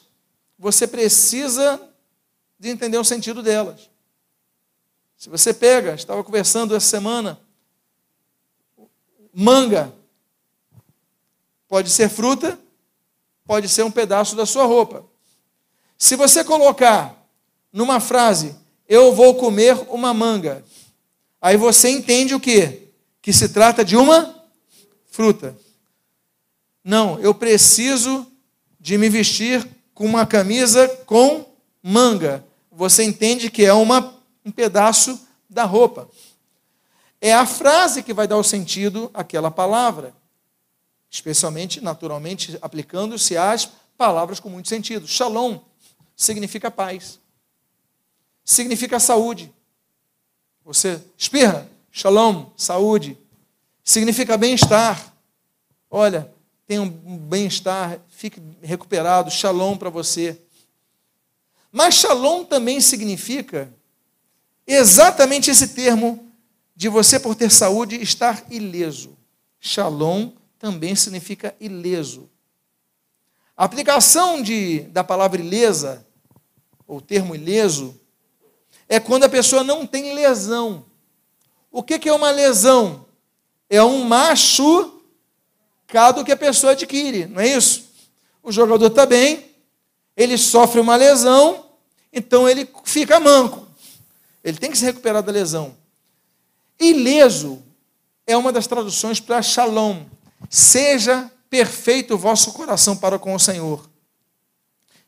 [0.58, 1.82] você precisa
[2.58, 3.90] de entender o sentido delas.
[5.18, 7.40] Se você pega, estava conversando essa semana,
[9.34, 9.94] manga
[11.68, 12.58] pode ser fruta,
[13.46, 15.06] pode ser um pedaço da sua roupa.
[15.98, 17.16] Se você colocar
[17.72, 18.56] numa frase,
[18.88, 20.64] eu vou comer uma manga,
[21.42, 22.90] aí você entende o que?
[23.22, 24.36] Que se trata de uma
[25.08, 25.56] fruta.
[26.84, 28.28] Não, eu preciso
[28.80, 31.46] de me vestir com uma camisa com
[31.82, 32.46] manga.
[32.72, 34.14] Você entende que é uma,
[34.46, 36.08] um pedaço da roupa.
[37.20, 40.14] É a frase que vai dar o sentido àquela palavra.
[41.10, 45.08] Especialmente, naturalmente, aplicando-se às palavras com muito sentido.
[45.08, 45.60] Shalom
[46.16, 47.20] significa paz,
[48.44, 49.54] significa saúde.
[50.64, 53.18] Você espirra, shalom, saúde,
[53.84, 55.14] significa bem-estar.
[55.90, 56.34] Olha,
[56.66, 60.42] tenha um bem-estar, fique recuperado, shalom para você.
[61.72, 63.72] Mas shalom também significa
[64.66, 66.26] exatamente esse termo
[66.76, 69.16] de você, por ter saúde, estar ileso.
[69.60, 72.30] Shalom também significa ileso.
[73.58, 76.06] A aplicação de, da palavra ilesa,
[76.86, 78.00] ou termo ileso,
[78.90, 80.86] é quando a pessoa não tem lesão.
[81.72, 83.06] O que, que é uma lesão?
[83.70, 84.94] É um machucado
[86.26, 87.86] que a pessoa adquire, não é isso?
[88.44, 89.52] O jogador está bem,
[90.16, 91.66] ele sofre uma lesão,
[92.12, 93.66] então ele fica manco.
[94.44, 95.76] Ele tem que se recuperar da lesão.
[96.80, 97.64] Ileso
[98.28, 100.04] é uma das traduções para shalom.
[100.50, 103.90] Seja perfeito o vosso coração para com o Senhor.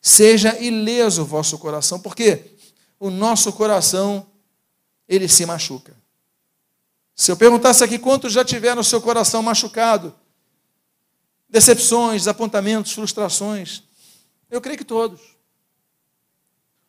[0.02, 2.58] Seja ileso o vosso coração, porque
[3.00, 4.26] o nosso coração
[5.08, 5.95] ele se machuca.
[7.15, 10.13] Se eu perguntasse aqui quantos já tiveram o seu coração machucado,
[11.50, 13.84] decepções, desapontamentos, frustrações,
[14.50, 15.19] eu creio que todos.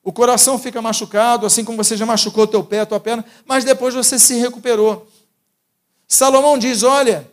[0.03, 3.65] O coração fica machucado, assim como você já machucou teu pé, a tua perna, mas
[3.65, 5.09] depois você se recuperou.
[6.07, 7.31] Salomão diz: olha,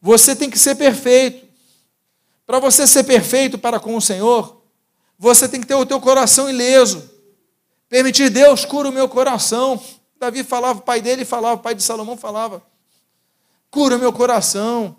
[0.00, 1.46] você tem que ser perfeito.
[2.46, 4.62] Para você ser perfeito para com o Senhor,
[5.18, 7.10] você tem que ter o teu coração ileso.
[7.88, 9.82] Permitir Deus cura o meu coração.
[10.18, 12.62] Davi falava, o pai dele falava, o pai de Salomão falava.
[13.70, 14.96] Cura o meu coração.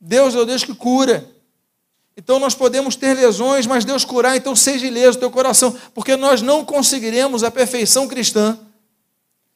[0.00, 1.30] Deus é o Deus que cura.
[2.16, 6.14] Então nós podemos ter lesões, mas Deus curar, então seja ileso o teu coração, porque
[6.14, 8.58] nós não conseguiremos a perfeição cristã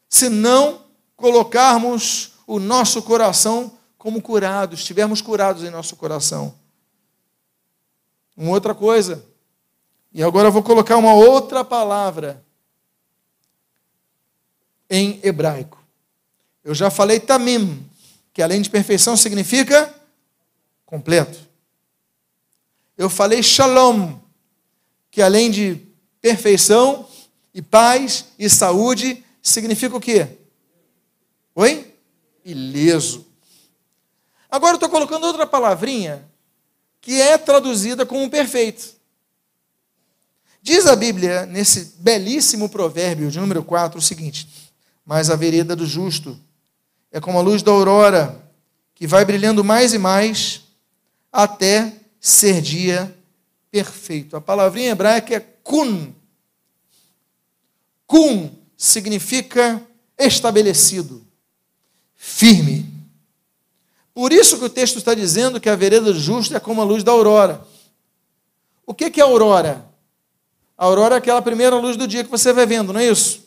[0.08, 0.84] se não
[1.16, 3.75] colocarmos o nosso coração
[4.06, 6.54] como curados, estivermos curados em nosso coração.
[8.36, 9.26] Uma outra coisa,
[10.12, 12.40] e agora eu vou colocar uma outra palavra
[14.88, 15.84] em hebraico.
[16.62, 17.84] Eu já falei tamim,
[18.32, 19.92] que além de perfeição significa
[20.84, 21.40] completo.
[22.96, 24.20] Eu falei shalom,
[25.10, 25.80] que além de
[26.20, 27.08] perfeição
[27.52, 30.28] e paz e saúde, significa o quê?
[31.56, 31.92] Oi?
[32.44, 33.25] Ileso.
[34.50, 36.26] Agora eu estou colocando outra palavrinha
[37.00, 38.96] que é traduzida como perfeito.
[40.60, 45.86] Diz a Bíblia, nesse belíssimo provérbio de número 4, o seguinte: Mas a vereda do
[45.86, 46.36] justo
[47.12, 48.42] é como a luz da aurora,
[48.94, 50.62] que vai brilhando mais e mais
[51.32, 53.16] até ser dia
[53.70, 54.36] perfeito.
[54.36, 56.12] A palavrinha hebraica é kun.
[58.06, 59.80] Kun significa
[60.18, 61.24] estabelecido,
[62.16, 62.95] firme,
[64.16, 66.84] por isso que o texto está dizendo que a vereda do justo é como a
[66.84, 67.60] luz da aurora.
[68.86, 69.84] O que é aurora?
[70.78, 73.44] A aurora é aquela primeira luz do dia que você vai vendo, não é isso?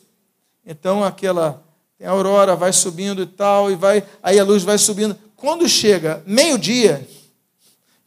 [0.64, 1.60] Então aquela
[2.00, 5.18] a aurora vai subindo e tal, e vai, aí a luz vai subindo.
[5.34, 7.04] Quando chega meio-dia,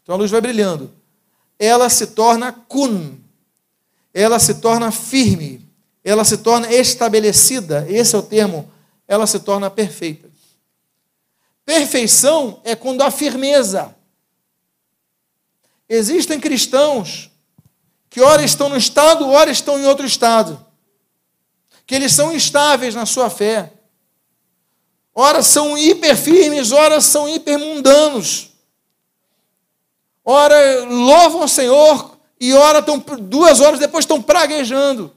[0.01, 0.89] então a luz vai brilhando.
[1.59, 3.17] Ela se torna kun.
[4.13, 5.59] Ela se torna firme.
[6.01, 7.85] Ela se torna estabelecida.
[7.89, 8.71] Esse é o termo.
[9.05, 10.31] Ela se torna perfeita.
[11.65, 13.95] Perfeição é quando há firmeza.
[15.87, 17.31] Existem cristãos
[18.09, 20.63] que ora estão no estado, ora estão em outro estado,
[21.85, 23.73] que eles são instáveis na sua fé,
[25.15, 28.51] ora são hiper firmes, ora são hiper mundanos,
[30.23, 35.15] ora louvam o Senhor e ora estão, duas horas depois estão praguejando.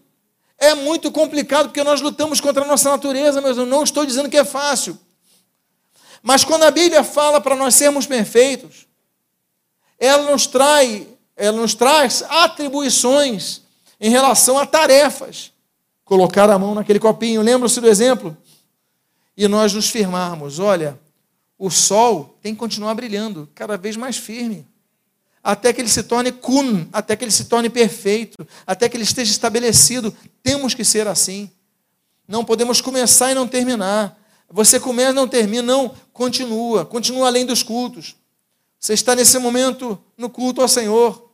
[0.58, 4.30] É muito complicado porque nós lutamos contra a nossa natureza, mas eu não estou dizendo
[4.30, 4.98] que é fácil.
[6.26, 8.88] Mas quando a Bíblia fala para nós sermos perfeitos,
[9.96, 11.06] ela nos traz,
[11.36, 13.60] ela nos traz atribuições
[14.00, 15.52] em relação a tarefas.
[16.04, 18.36] Colocar a mão naquele copinho, lembra-se do exemplo?
[19.36, 20.98] E nós nos firmarmos, olha,
[21.56, 24.66] o sol tem que continuar brilhando, cada vez mais firme
[25.44, 29.04] até que ele se torne kun, até que ele se torne perfeito, até que ele
[29.04, 30.12] esteja estabelecido.
[30.42, 31.48] Temos que ser assim.
[32.26, 34.18] Não podemos começar e não terminar.
[34.50, 38.16] Você começa e não termina, não, continua, continua além dos cultos.
[38.80, 41.30] Você está nesse momento no culto ao Senhor.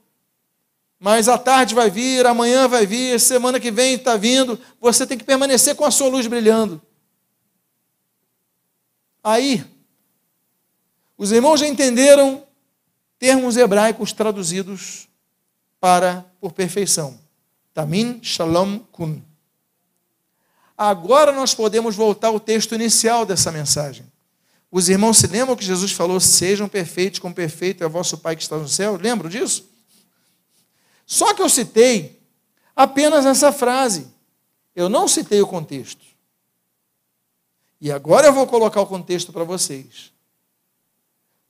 [0.98, 4.58] Mas a tarde vai vir, amanhã vai vir, semana que vem está vindo.
[4.80, 6.82] Você tem que permanecer com a sua luz brilhando.
[9.22, 9.64] Aí,
[11.16, 12.44] os irmãos já entenderam
[13.18, 15.08] termos hebraicos traduzidos
[15.78, 17.18] para por perfeição.
[17.72, 19.22] Tamin Shalom Kun.
[20.76, 24.11] Agora nós podemos voltar ao texto inicial dessa mensagem.
[24.74, 28.42] Os irmãos se lembram que Jesus falou: Sejam perfeitos, como perfeito é vosso Pai que
[28.42, 28.96] está no céu?
[28.96, 29.70] Lembram disso?
[31.04, 32.22] Só que eu citei
[32.74, 34.10] apenas essa frase.
[34.74, 36.00] Eu não citei o contexto.
[37.78, 40.10] E agora eu vou colocar o contexto para vocês.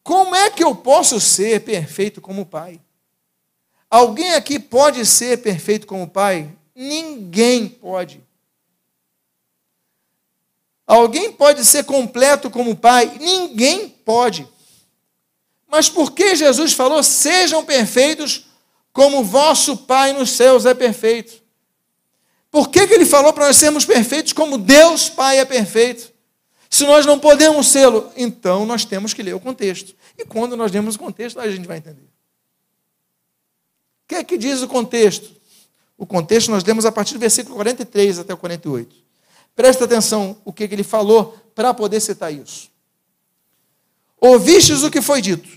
[0.03, 2.81] Como é que eu posso ser perfeito como pai?
[3.89, 6.51] Alguém aqui pode ser perfeito como pai?
[6.75, 8.22] Ninguém pode.
[10.93, 13.16] Alguém pode ser completo como pai?
[13.18, 14.47] Ninguém pode.
[15.66, 18.45] Mas por que Jesus falou: sejam perfeitos
[18.93, 21.43] como vosso Pai nos céus é perfeito?
[22.51, 26.12] Por que, que ele falou para nós sermos perfeitos como Deus Pai é perfeito?
[26.68, 29.97] Se nós não podemos sê-lo, então nós temos que ler o contexto.
[30.18, 32.03] E quando nós lemos o contexto, a gente vai entender.
[34.05, 35.34] O que é que diz o contexto?
[35.97, 39.01] O contexto nós lemos a partir do versículo 43 até o 48.
[39.55, 42.70] Presta atenção o que, que ele falou para poder citar isso.
[44.20, 45.48] Ouvistes o que foi dito: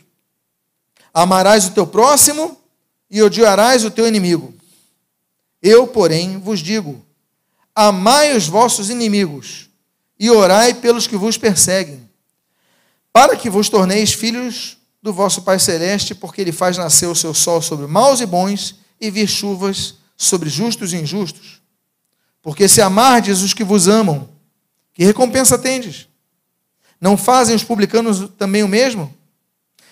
[1.14, 2.58] Amarás o teu próximo
[3.10, 4.54] e odiarás o teu inimigo.
[5.62, 7.04] Eu, porém, vos digo:
[7.74, 9.70] Amai os vossos inimigos
[10.20, 12.10] e orai pelos que vos perseguem,
[13.12, 17.34] para que vos torneis filhos do vosso Pai Celeste, porque Ele faz nascer o seu
[17.34, 21.62] sol sobre maus e bons e vir chuvas sobre justos e injustos.
[22.46, 24.30] Porque se amardes os que vos amam,
[24.94, 26.08] que recompensa tendes?
[27.02, 29.12] Não fazem os publicanos também o mesmo?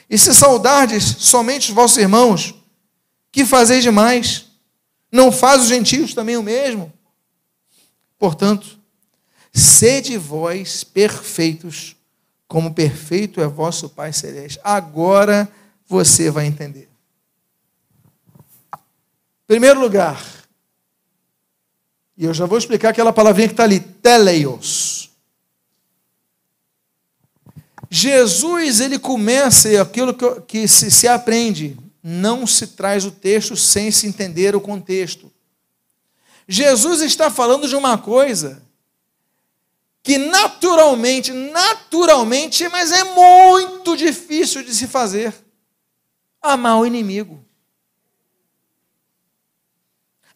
[0.08, 2.54] E se saudardes somente os vossos irmãos,
[3.32, 4.45] que fazeis demais?
[5.12, 6.93] Não faz os gentios também o mesmo?
[8.20, 8.78] Portanto,
[9.51, 11.95] Sede vós perfeitos,
[12.47, 14.60] como perfeito é vosso Pai Celeste.
[14.64, 15.51] Agora
[15.88, 16.88] você vai entender.
[19.47, 20.43] Primeiro lugar,
[22.18, 25.09] e eu já vou explicar aquela palavrinha que está ali, teleios.
[27.89, 33.55] Jesus, ele começa, e aquilo que, que se, se aprende, não se traz o texto
[33.55, 35.32] sem se entender o contexto.
[36.47, 38.61] Jesus está falando de uma coisa
[40.03, 45.34] que naturalmente, naturalmente, mas é muito difícil de se fazer.
[46.41, 47.43] Amar o inimigo.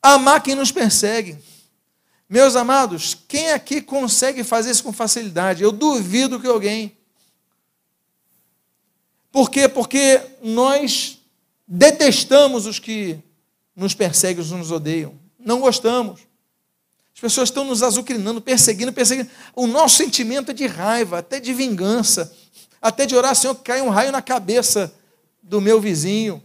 [0.01, 1.37] Amar quem nos persegue.
[2.29, 5.63] Meus amados, quem aqui consegue fazer isso com facilidade?
[5.63, 6.97] Eu duvido que alguém.
[9.31, 9.69] Por quê?
[9.69, 11.19] Porque nós
[11.65, 13.19] detestamos os que
[13.75, 15.13] nos perseguem, os que nos odeiam.
[15.39, 16.21] Não gostamos.
[17.15, 19.29] As pessoas estão nos azucrinando, perseguindo, perseguindo.
[19.55, 22.35] O nosso sentimento é de raiva, até de vingança,
[22.81, 24.93] até de orar, Senhor, que caia um raio na cabeça
[25.41, 26.43] do meu vizinho.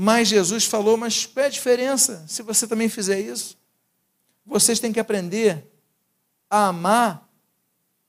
[0.00, 3.58] Mas Jesus falou: Mas qual é a diferença se você também fizer isso?
[4.46, 5.66] Vocês têm que aprender
[6.48, 7.28] a amar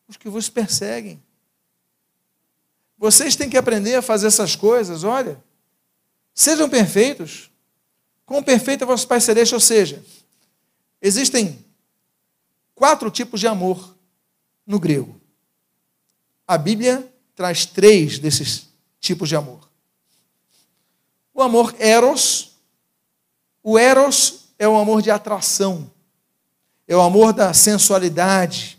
[0.08, 1.20] os que vos perseguem.
[2.96, 5.44] Vocês têm que aprender a fazer essas coisas, olha.
[6.34, 7.50] Sejam perfeitos,
[8.24, 10.06] como perfeito é vosso Pai Celeste, ou seja,
[11.02, 11.66] Existem
[12.76, 13.98] quatro tipos de amor
[14.64, 15.20] no grego.
[16.48, 18.68] A Bíblia traz três desses
[19.00, 19.69] tipos de amor.
[21.40, 22.52] O amor eros.
[23.64, 25.90] O eros é o amor de atração,
[26.86, 28.78] é o amor da sensualidade.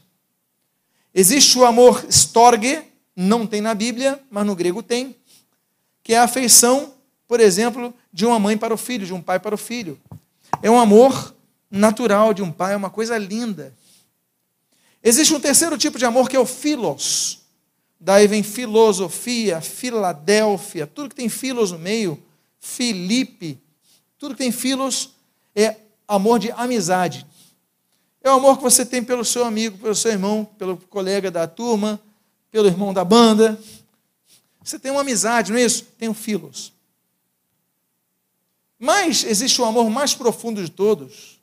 [1.14, 2.82] Existe o amor storge,
[3.16, 5.16] não tem na Bíblia, mas no grego tem,
[6.02, 6.92] que é a afeição
[7.26, 9.98] por exemplo, de uma mãe para o filho, de um pai para o filho.
[10.60, 11.32] É um amor
[11.70, 13.72] natural de um pai, é uma coisa linda.
[15.00, 17.42] Existe um terceiro tipo de amor que é o filos.
[18.00, 22.20] Daí vem filosofia, Filadélfia, tudo que tem filos no meio,
[22.60, 23.58] Filipe,
[24.18, 25.14] tudo que tem filos
[25.56, 27.26] é amor de amizade.
[28.22, 31.48] É o amor que você tem pelo seu amigo, pelo seu irmão, pelo colega da
[31.48, 31.98] turma,
[32.50, 33.58] pelo irmão da banda.
[34.62, 35.84] Você tem uma amizade, não é isso?
[35.98, 36.72] Tem um filos.
[38.78, 41.40] Mas existe o amor mais profundo de todos,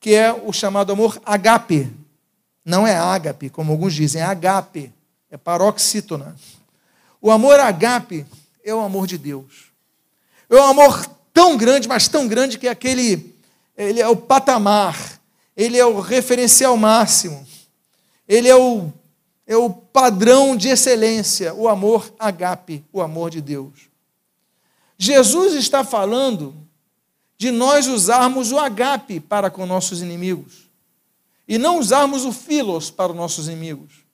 [0.00, 1.92] que é o chamado amor agape.
[2.64, 4.92] Não é ágape, como alguns dizem, é agape,
[5.30, 6.34] é paroxítona.
[7.20, 8.26] O amor agape
[8.66, 9.72] é o amor de Deus.
[10.50, 13.34] É um amor tão grande, mas tão grande que é aquele
[13.76, 15.20] ele é o patamar,
[15.54, 17.46] ele é o referencial máximo,
[18.26, 18.90] ele é o,
[19.46, 23.90] é o padrão de excelência, o amor agape, o amor de Deus.
[24.96, 26.54] Jesus está falando
[27.36, 30.70] de nós usarmos o agape para com nossos inimigos
[31.46, 34.06] e não usarmos o filos para os nossos inimigos.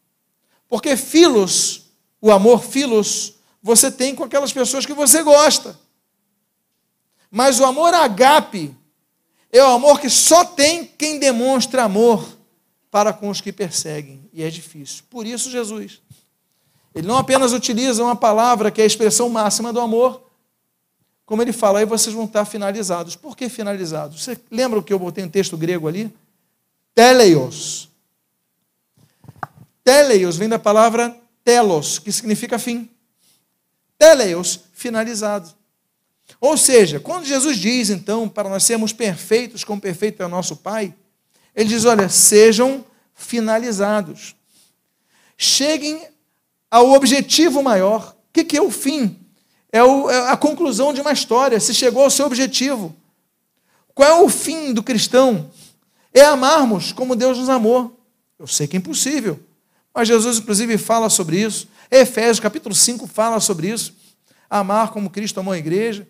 [0.69, 1.85] Porque filos,
[2.21, 5.79] o amor filos, você tem com aquelas pessoas que você gosta.
[7.31, 8.75] Mas o amor agape
[9.51, 12.27] é o amor que só tem quem demonstra amor
[12.91, 14.29] para com os que perseguem.
[14.33, 15.05] E é difícil.
[15.09, 16.01] Por isso, Jesus.
[16.95, 20.23] Ele não apenas utiliza uma palavra que é a expressão máxima do amor,
[21.25, 23.17] como ele fala, aí vocês vão estar finalizados.
[23.17, 24.23] Por que finalizados?
[24.23, 26.13] Você lembra o que eu botei um texto grego ali?
[26.95, 27.89] Teleios.
[29.83, 32.91] Teleios vem da palavra telos, que significa fim.
[34.03, 35.49] Teleios, finalizado.
[36.41, 40.57] Ou seja, quando Jesus diz, então, para nós sermos perfeitos, como perfeito é o nosso
[40.57, 40.93] Pai,
[41.55, 42.85] ele diz: olha, sejam
[43.15, 44.35] finalizados.
[45.39, 46.05] Cheguem
[46.69, 48.17] ao objetivo maior.
[48.29, 49.17] O que é o fim?
[49.71, 51.61] É, é a conclusão de uma história.
[51.61, 52.93] Se chegou ao seu objetivo.
[53.95, 55.49] Qual é o fim do cristão?
[56.13, 58.01] É amarmos como Deus nos amou.
[58.37, 59.39] Eu sei que é impossível,
[59.95, 61.69] mas Jesus, inclusive, fala sobre isso.
[61.91, 63.95] Efésios capítulo 5 fala sobre isso.
[64.49, 66.07] Amar como Cristo amou a igreja.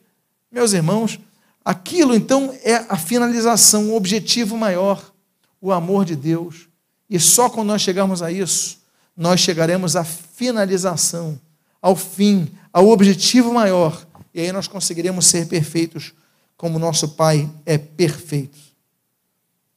[0.51, 1.19] Meus irmãos,
[1.65, 5.13] aquilo então é a finalização, o objetivo maior,
[5.61, 6.69] o amor de Deus.
[7.11, 8.79] E só quando nós chegarmos a isso,
[9.17, 11.39] nós chegaremos à finalização,
[11.81, 14.07] ao fim, ao objetivo maior.
[14.33, 16.13] E aí nós conseguiremos ser perfeitos
[16.57, 18.57] como nosso Pai é perfeito.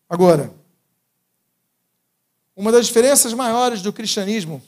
[0.07, 0.53] Agora,
[2.55, 4.61] uma das diferenças maiores do cristianismo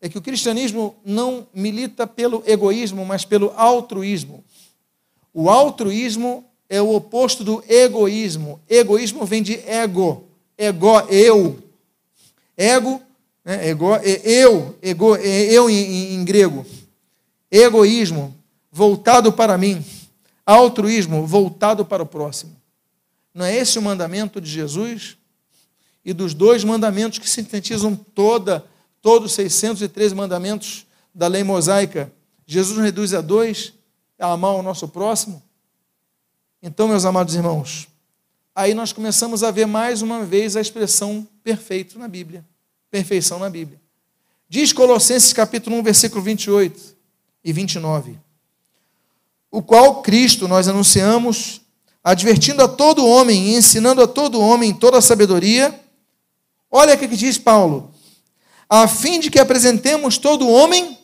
[0.00, 4.44] é que o cristianismo não milita pelo egoísmo, mas pelo altruísmo.
[5.34, 8.60] O altruísmo é o oposto do egoísmo.
[8.68, 10.24] Egoísmo vem de ego,
[10.56, 11.58] ego, eu.
[12.56, 13.02] Ego,
[13.44, 16.64] né, ego, eu, ego, eu em, em grego.
[17.50, 18.34] Egoísmo,
[18.70, 19.84] voltado para mim.
[20.46, 22.56] Altruísmo, voltado para o próximo.
[23.34, 25.17] Não é esse o mandamento de Jesus?
[26.08, 28.64] E dos dois mandamentos que sintetizam toda
[29.02, 32.10] todos os 613 mandamentos da lei mosaica,
[32.46, 33.74] Jesus reduz a dois,
[34.18, 35.42] a amar o nosso próximo.
[36.62, 37.88] Então, meus amados irmãos,
[38.54, 42.42] aí nós começamos a ver mais uma vez a expressão perfeito na Bíblia,
[42.90, 43.78] perfeição na Bíblia.
[44.48, 46.96] Diz Colossenses capítulo 1, versículo 28
[47.44, 48.18] e 29.
[49.50, 51.60] O qual Cristo nós anunciamos,
[52.02, 55.78] advertindo a todo homem e ensinando a todo homem toda a sabedoria.
[56.70, 57.92] Olha o que diz Paulo:
[58.68, 60.98] a fim de que apresentemos todo homem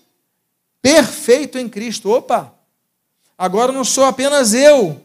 [0.82, 2.10] perfeito em Cristo.
[2.10, 2.54] Opa!
[3.38, 5.00] Agora não sou apenas eu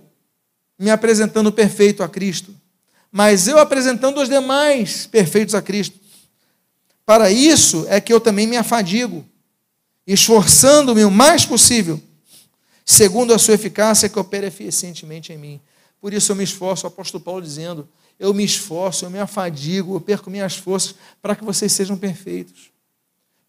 [0.77, 2.55] me apresentando perfeito a Cristo,
[3.11, 5.99] mas eu apresentando os demais perfeitos a Cristo.
[7.05, 9.25] Para isso é que eu também me afadigo,
[10.05, 12.01] esforçando-me o mais possível,
[12.85, 15.61] segundo a sua eficácia que opera eficientemente em mim.
[15.99, 17.89] Por isso eu me esforço, o apóstolo Paulo dizendo:
[18.19, 22.69] eu me esforço, eu me afadigo, eu perco minhas forças para que vocês sejam perfeitos,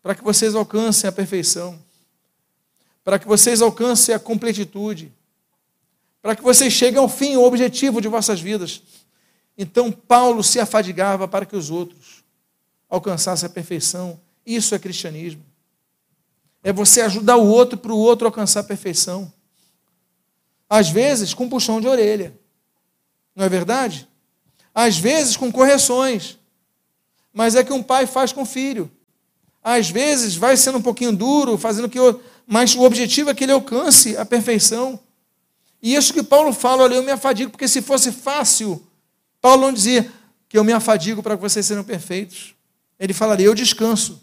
[0.00, 1.78] para que vocês alcancem a perfeição,
[3.02, 5.12] para que vocês alcancem a completitude,
[6.22, 8.82] para que vocês cheguem ao fim, ao objetivo de vossas vidas.
[9.58, 12.22] Então, Paulo se afadigava para que os outros
[12.88, 14.20] alcançassem a perfeição.
[14.44, 15.44] Isso é cristianismo.
[16.62, 19.32] É você ajudar o outro para o outro alcançar a perfeição.
[20.68, 22.38] Às vezes, com puxão de orelha.
[23.34, 24.09] Não é verdade?
[24.74, 26.38] Às vezes com correções,
[27.32, 28.90] mas é que um pai faz com o filho.
[29.62, 33.44] Às vezes vai sendo um pouquinho duro, fazendo que eu, mas o objetivo é que
[33.44, 34.98] ele alcance a perfeição.
[35.82, 38.84] E isso que Paulo fala, olha, eu me afadigo, porque se fosse fácil,
[39.40, 40.10] Paulo não dizia
[40.48, 42.54] que eu me afadigo para que vocês sejam perfeitos.
[42.98, 44.20] Ele falaria, eu descanso,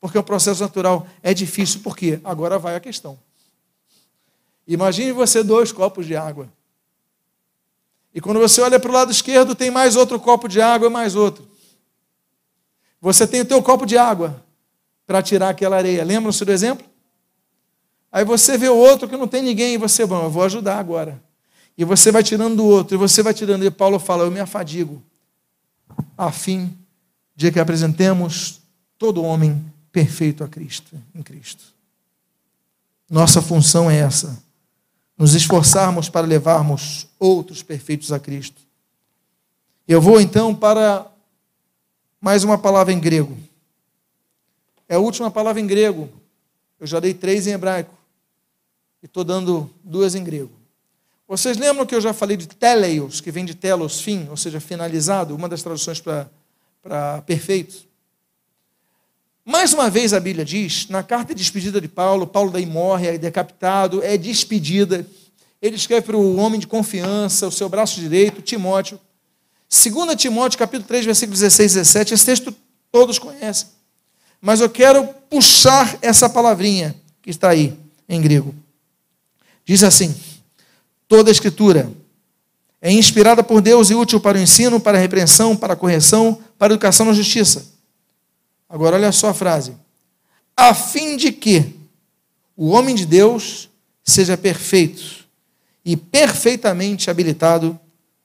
[0.00, 3.18] porque o processo natural é difícil, porque agora vai a questão.
[4.66, 6.52] Imagine você dois copos de água.
[8.18, 11.14] E quando você olha para o lado esquerdo, tem mais outro copo de água mais
[11.14, 11.48] outro.
[13.00, 14.44] Você tem o teu copo de água
[15.06, 16.02] para tirar aquela areia.
[16.02, 16.84] Lembram-se do exemplo?
[18.10, 20.80] Aí você vê o outro que não tem ninguém e você, bom, eu vou ajudar
[20.80, 21.22] agora.
[21.76, 23.64] E você vai tirando do outro, e você vai tirando.
[23.64, 25.00] E Paulo fala, eu me afadigo,
[26.16, 26.76] a fim
[27.36, 28.60] de que apresentemos
[28.98, 31.62] todo homem perfeito a Cristo, em Cristo.
[33.08, 34.42] Nossa função é essa,
[35.18, 38.62] nos esforçarmos para levarmos outros perfeitos a Cristo.
[39.86, 41.10] Eu vou então para
[42.20, 43.36] mais uma palavra em grego.
[44.88, 46.08] É a última palavra em grego.
[46.78, 47.94] Eu já dei três em hebraico.
[49.02, 50.52] E estou dando duas em grego.
[51.26, 54.60] Vocês lembram que eu já falei de teleios, que vem de telos, fim, ou seja,
[54.60, 57.87] finalizado, uma das traduções para perfeito.
[59.48, 63.06] Mais uma vez a Bíblia diz, na carta de despedida de Paulo, Paulo daí morre,
[63.06, 65.06] é decapitado, é despedida.
[65.62, 69.00] Ele escreve para o homem de confiança, o seu braço direito, Timóteo.
[69.70, 72.54] 2 Timóteo, capítulo 3, versículos 16 e 17, esse texto
[72.92, 73.68] todos conhecem.
[74.38, 77.74] Mas eu quero puxar essa palavrinha que está aí,
[78.06, 78.54] em grego.
[79.64, 80.14] Diz assim:
[81.08, 81.90] toda a escritura
[82.82, 86.38] é inspirada por Deus e útil para o ensino, para a repreensão, para a correção,
[86.58, 87.77] para a educação na justiça.
[88.68, 89.76] Agora olha só a frase.
[90.56, 91.74] A fim de que
[92.56, 93.70] o homem de Deus
[94.04, 95.26] seja perfeito
[95.84, 97.78] e perfeitamente habilitado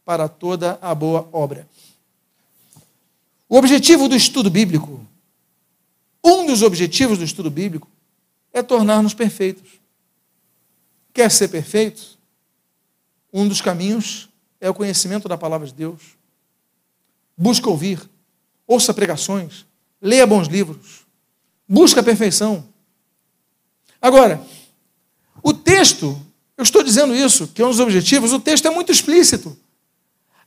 [0.04, 1.68] para toda a boa obra.
[3.48, 5.06] O objetivo do estudo bíblico,
[6.24, 7.88] um dos objetivos do estudo bíblico,
[8.52, 9.80] é tornar-nos perfeitos.
[11.14, 12.18] Quer ser perfeito?
[13.32, 14.30] Um dos caminhos
[14.60, 16.02] é o conhecimento da palavra de Deus.
[17.38, 18.02] Busca ouvir,
[18.66, 19.66] ouça pregações,
[20.04, 21.06] leia bons livros,
[21.68, 22.68] busca a perfeição.
[24.00, 24.40] Agora,
[25.42, 26.22] o texto,
[26.56, 29.58] eu estou dizendo isso, que é um dos objetivos, o texto é muito explícito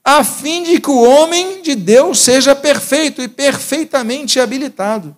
[0.07, 5.16] a fim de que o homem de Deus seja perfeito e perfeitamente habilitado.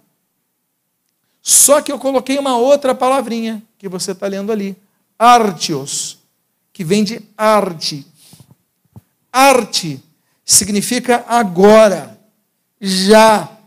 [1.43, 4.75] Só que eu coloquei uma outra palavrinha que você está lendo ali,
[5.19, 6.17] artios,
[6.73, 8.07] que vem de arte.
[9.31, 10.03] Arte
[10.43, 12.19] significa agora,
[12.81, 13.58] já,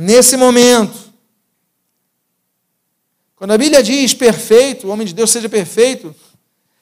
[0.00, 1.10] nesse momento.
[3.36, 6.14] Quando a Bíblia diz perfeito, o homem de Deus seja perfeito,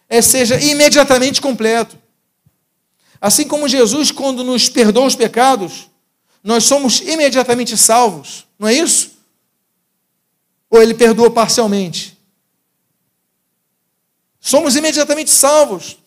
[0.08, 1.98] é seja imediatamente completo.
[3.20, 5.88] Assim como Jesus, quando nos perdoa os pecados,
[6.42, 9.18] nós somos imediatamente salvos, não é isso?
[10.70, 12.16] Ou ele perdoa parcialmente?
[14.40, 15.98] Somos imediatamente salvos.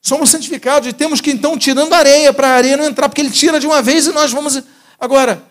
[0.00, 3.30] Somos santificados e temos que então tirando areia para a areia não entrar, porque ele
[3.30, 4.62] tira de uma vez e nós vamos.
[4.98, 5.42] Agora,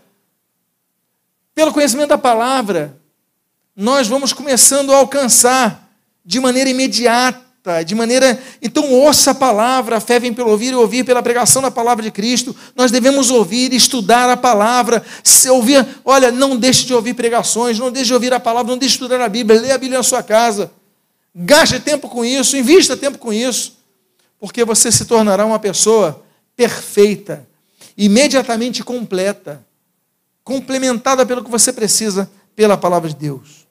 [1.58, 2.95] pelo conhecimento da palavra,
[3.76, 5.89] nós vamos começando a alcançar
[6.24, 8.39] de maneira imediata de maneira.
[8.62, 12.03] Então, ouça a palavra, a fé vem pelo ouvir e ouvir pela pregação da palavra
[12.03, 12.55] de Cristo.
[12.76, 15.84] Nós devemos ouvir, estudar a palavra, se ouvir.
[16.05, 19.03] Olha, não deixe de ouvir pregações, não deixe de ouvir a palavra, não deixe de
[19.03, 20.72] estudar a Bíblia, leia a Bíblia na sua casa.
[21.34, 23.80] Gaste tempo com isso, invista tempo com isso,
[24.39, 26.24] porque você se tornará uma pessoa
[26.55, 27.47] perfeita,
[27.97, 29.66] imediatamente completa,
[30.48, 33.68] complementada pelo que você precisa pela palavra de Deus.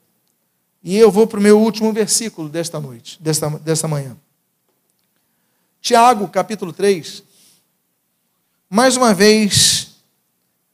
[0.83, 4.15] E eu vou para o meu último versículo desta noite, desta, desta manhã.
[5.81, 7.23] Tiago, capítulo 3.
[8.69, 9.97] Mais uma vez,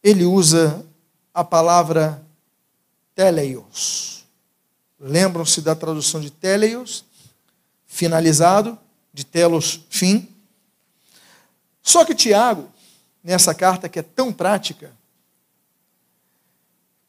[0.03, 0.85] ele usa
[1.33, 2.21] a palavra
[3.15, 4.25] teleios.
[4.99, 7.05] Lembram-se da tradução de teleios?
[7.87, 8.77] Finalizado,
[9.15, 10.29] de telos, fim.
[11.81, 12.69] Só que Tiago,
[13.23, 14.91] nessa carta que é tão prática,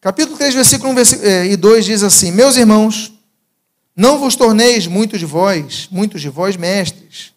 [0.03, 3.13] Capítulo 3, versículo 1 eh, e 2 diz assim: Meus irmãos,
[3.95, 7.31] não vos torneis muitos de vós, muitos de vós mestres,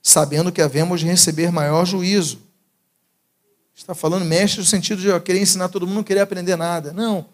[0.00, 2.38] sabendo que havemos de receber maior juízo.
[3.74, 6.92] Está falando mestre no sentido de querer ensinar todo mundo, não querer aprender nada.
[6.92, 7.26] Não.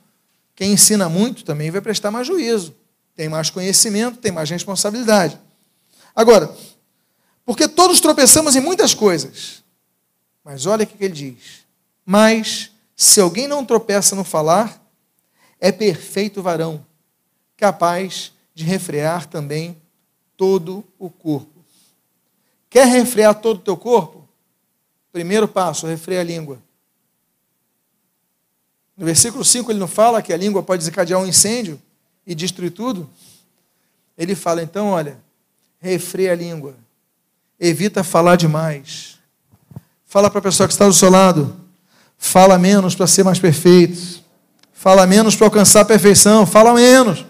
[0.56, 2.74] Quem ensina muito também vai prestar mais juízo.
[3.14, 5.38] Tem mais conhecimento, tem mais responsabilidade.
[6.16, 6.56] Agora,
[7.44, 9.62] porque todos tropeçamos em muitas coisas.
[10.42, 11.66] Mas olha o que ele diz.
[12.02, 12.70] Mas
[13.02, 14.78] se alguém não tropeça no falar,
[15.58, 16.84] é perfeito varão,
[17.56, 19.80] capaz de refrear também
[20.36, 21.64] todo o corpo.
[22.68, 24.28] Quer refrear todo o teu corpo?
[25.10, 26.58] Primeiro passo, refreia a língua.
[28.94, 31.80] No versículo 5 ele não fala que a língua pode desencadear um incêndio
[32.26, 33.08] e destruir tudo?
[34.14, 35.18] Ele fala, então, olha,
[35.78, 36.74] refreia a língua.
[37.58, 39.18] Evita falar demais.
[40.04, 41.69] Fala para a pessoa que está do seu lado,
[42.22, 44.22] Fala menos para ser mais perfeito.
[44.74, 46.46] Fala menos para alcançar a perfeição.
[46.46, 47.24] Fala menos.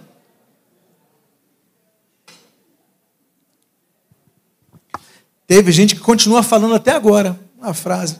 [5.47, 8.18] Teve gente que continua falando até agora a frase.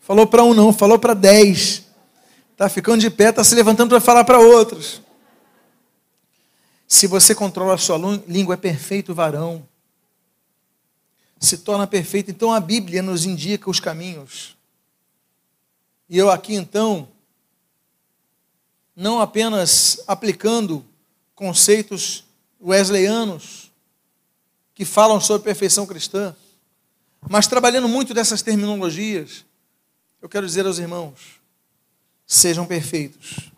[0.00, 1.86] Falou para um não, falou para dez.
[2.50, 5.00] Está ficando de pé, está se levantando para falar para outros.
[6.88, 9.66] Se você controla a sua língua, é perfeito varão.
[11.38, 12.32] Se torna perfeito.
[12.32, 14.53] Então a Bíblia nos indica os caminhos.
[16.08, 17.08] E eu aqui então,
[18.94, 20.84] não apenas aplicando
[21.34, 22.24] conceitos
[22.60, 23.72] wesleyanos
[24.74, 26.34] que falam sobre perfeição cristã,
[27.28, 29.44] mas trabalhando muito dessas terminologias,
[30.20, 31.40] eu quero dizer aos irmãos:
[32.26, 33.50] sejam perfeitos,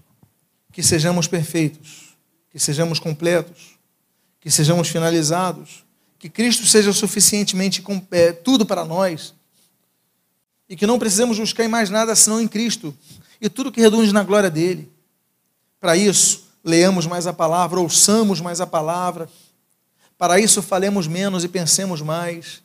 [0.72, 2.16] que sejamos perfeitos,
[2.50, 3.78] que sejamos completos,
[4.40, 5.84] que sejamos finalizados,
[6.18, 9.34] que Cristo seja suficientemente é, tudo para nós
[10.68, 12.96] e que não precisamos buscar em mais nada senão em Cristo
[13.40, 14.90] e tudo que redunde na glória dele.
[15.80, 19.28] Para isso, leamos mais a palavra, ouçamos mais a palavra.
[20.18, 22.62] Para isso, falemos menos e pensemos mais.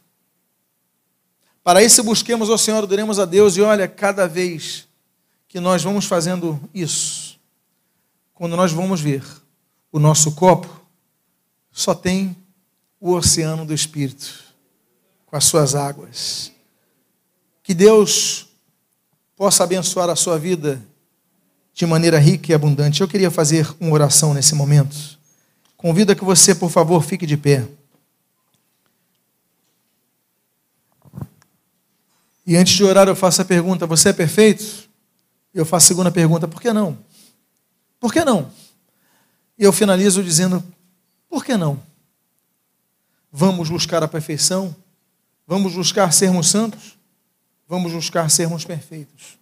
[1.64, 4.88] Para isso, busquemos ao Senhor, adoremos a Deus e olha, cada vez
[5.47, 7.39] que nós vamos fazendo isso,
[8.34, 9.24] quando nós vamos ver
[9.91, 10.82] o nosso copo,
[11.72, 12.36] só tem
[12.99, 14.43] o oceano do Espírito,
[15.26, 16.51] com as suas águas.
[17.64, 18.47] Que Deus
[19.36, 20.82] possa abençoar a sua vida
[21.74, 23.01] de maneira rica e abundante.
[23.01, 24.95] Eu queria fazer uma oração nesse momento.
[25.78, 27.68] Convido a que você, por favor, fique de pé.
[32.45, 34.89] E antes de orar, eu faço a pergunta: Você é perfeito?
[35.53, 36.97] Eu faço a segunda pergunta: Por que não?
[37.99, 38.51] Por que não?
[39.57, 40.64] E eu finalizo dizendo:
[41.30, 41.82] Por que não?
[43.32, 44.76] Vamos buscar a perfeição?
[45.47, 46.97] Vamos buscar sermos santos?
[47.72, 49.39] Vamos buscar sermos perfeitos.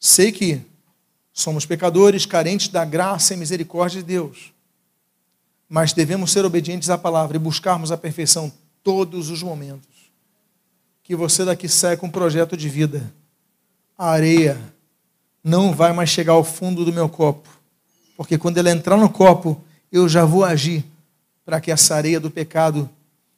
[0.00, 0.60] Sei que
[1.32, 4.52] somos pecadores, carentes da graça e misericórdia de Deus,
[5.68, 8.52] mas devemos ser obedientes à palavra e buscarmos a perfeição
[8.82, 10.10] todos os momentos.
[11.04, 13.08] Que você daqui saia com um projeto de vida.
[13.96, 14.60] A areia
[15.40, 17.48] não vai mais chegar ao fundo do meu copo,
[18.16, 19.62] porque quando ela entrar no copo,
[19.92, 20.84] eu já vou agir
[21.44, 22.90] para que essa areia do pecado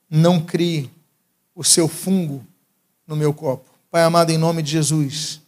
[0.09, 0.91] não crie
[1.55, 2.43] o seu fungo
[3.07, 3.71] no meu copo.
[3.91, 5.41] Pai amado, em nome de Jesus,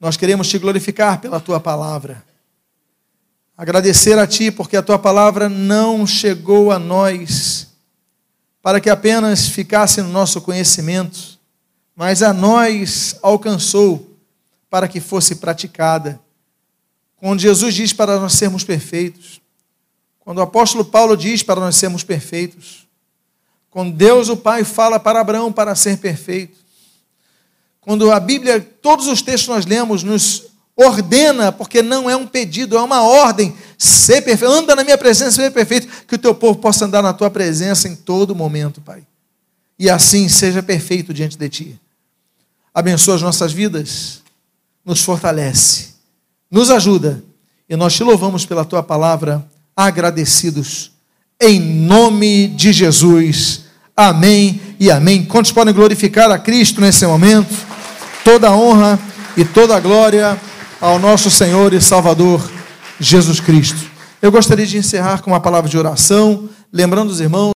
[0.00, 2.24] nós queremos te glorificar pela tua palavra.
[3.56, 7.68] Agradecer a ti porque a tua palavra não chegou a nós
[8.62, 11.38] para que apenas ficasse no nosso conhecimento,
[11.94, 14.16] mas a nós alcançou
[14.68, 16.20] para que fosse praticada.
[17.16, 19.40] Quando Jesus diz para nós sermos perfeitos,
[20.20, 22.86] quando o apóstolo Paulo diz para nós sermos perfeitos,
[23.70, 26.59] quando Deus o Pai fala para Abraão para ser perfeito,
[27.80, 32.26] quando a Bíblia, todos os textos que nós lemos, nos ordena, porque não é um
[32.26, 36.34] pedido, é uma ordem, ser perfeito, anda na minha presença, ser perfeito, que o teu
[36.34, 39.02] povo possa andar na tua presença em todo momento, Pai.
[39.78, 41.80] E assim seja perfeito diante de ti.
[42.72, 44.22] Abençoa as nossas vidas,
[44.84, 45.94] nos fortalece,
[46.50, 47.22] nos ajuda,
[47.68, 50.92] e nós te louvamos pela tua palavra agradecidos.
[51.40, 53.64] Em nome de Jesus.
[53.96, 55.22] Amém e amém.
[55.26, 57.54] Quantos podem glorificar a Cristo nesse momento?
[58.24, 58.98] Toda a honra
[59.36, 60.40] e toda a glória
[60.80, 62.50] ao nosso Senhor e Salvador
[62.98, 63.78] Jesus Cristo.
[64.22, 67.48] Eu gostaria de encerrar com uma palavra de oração, lembrando os irmãos.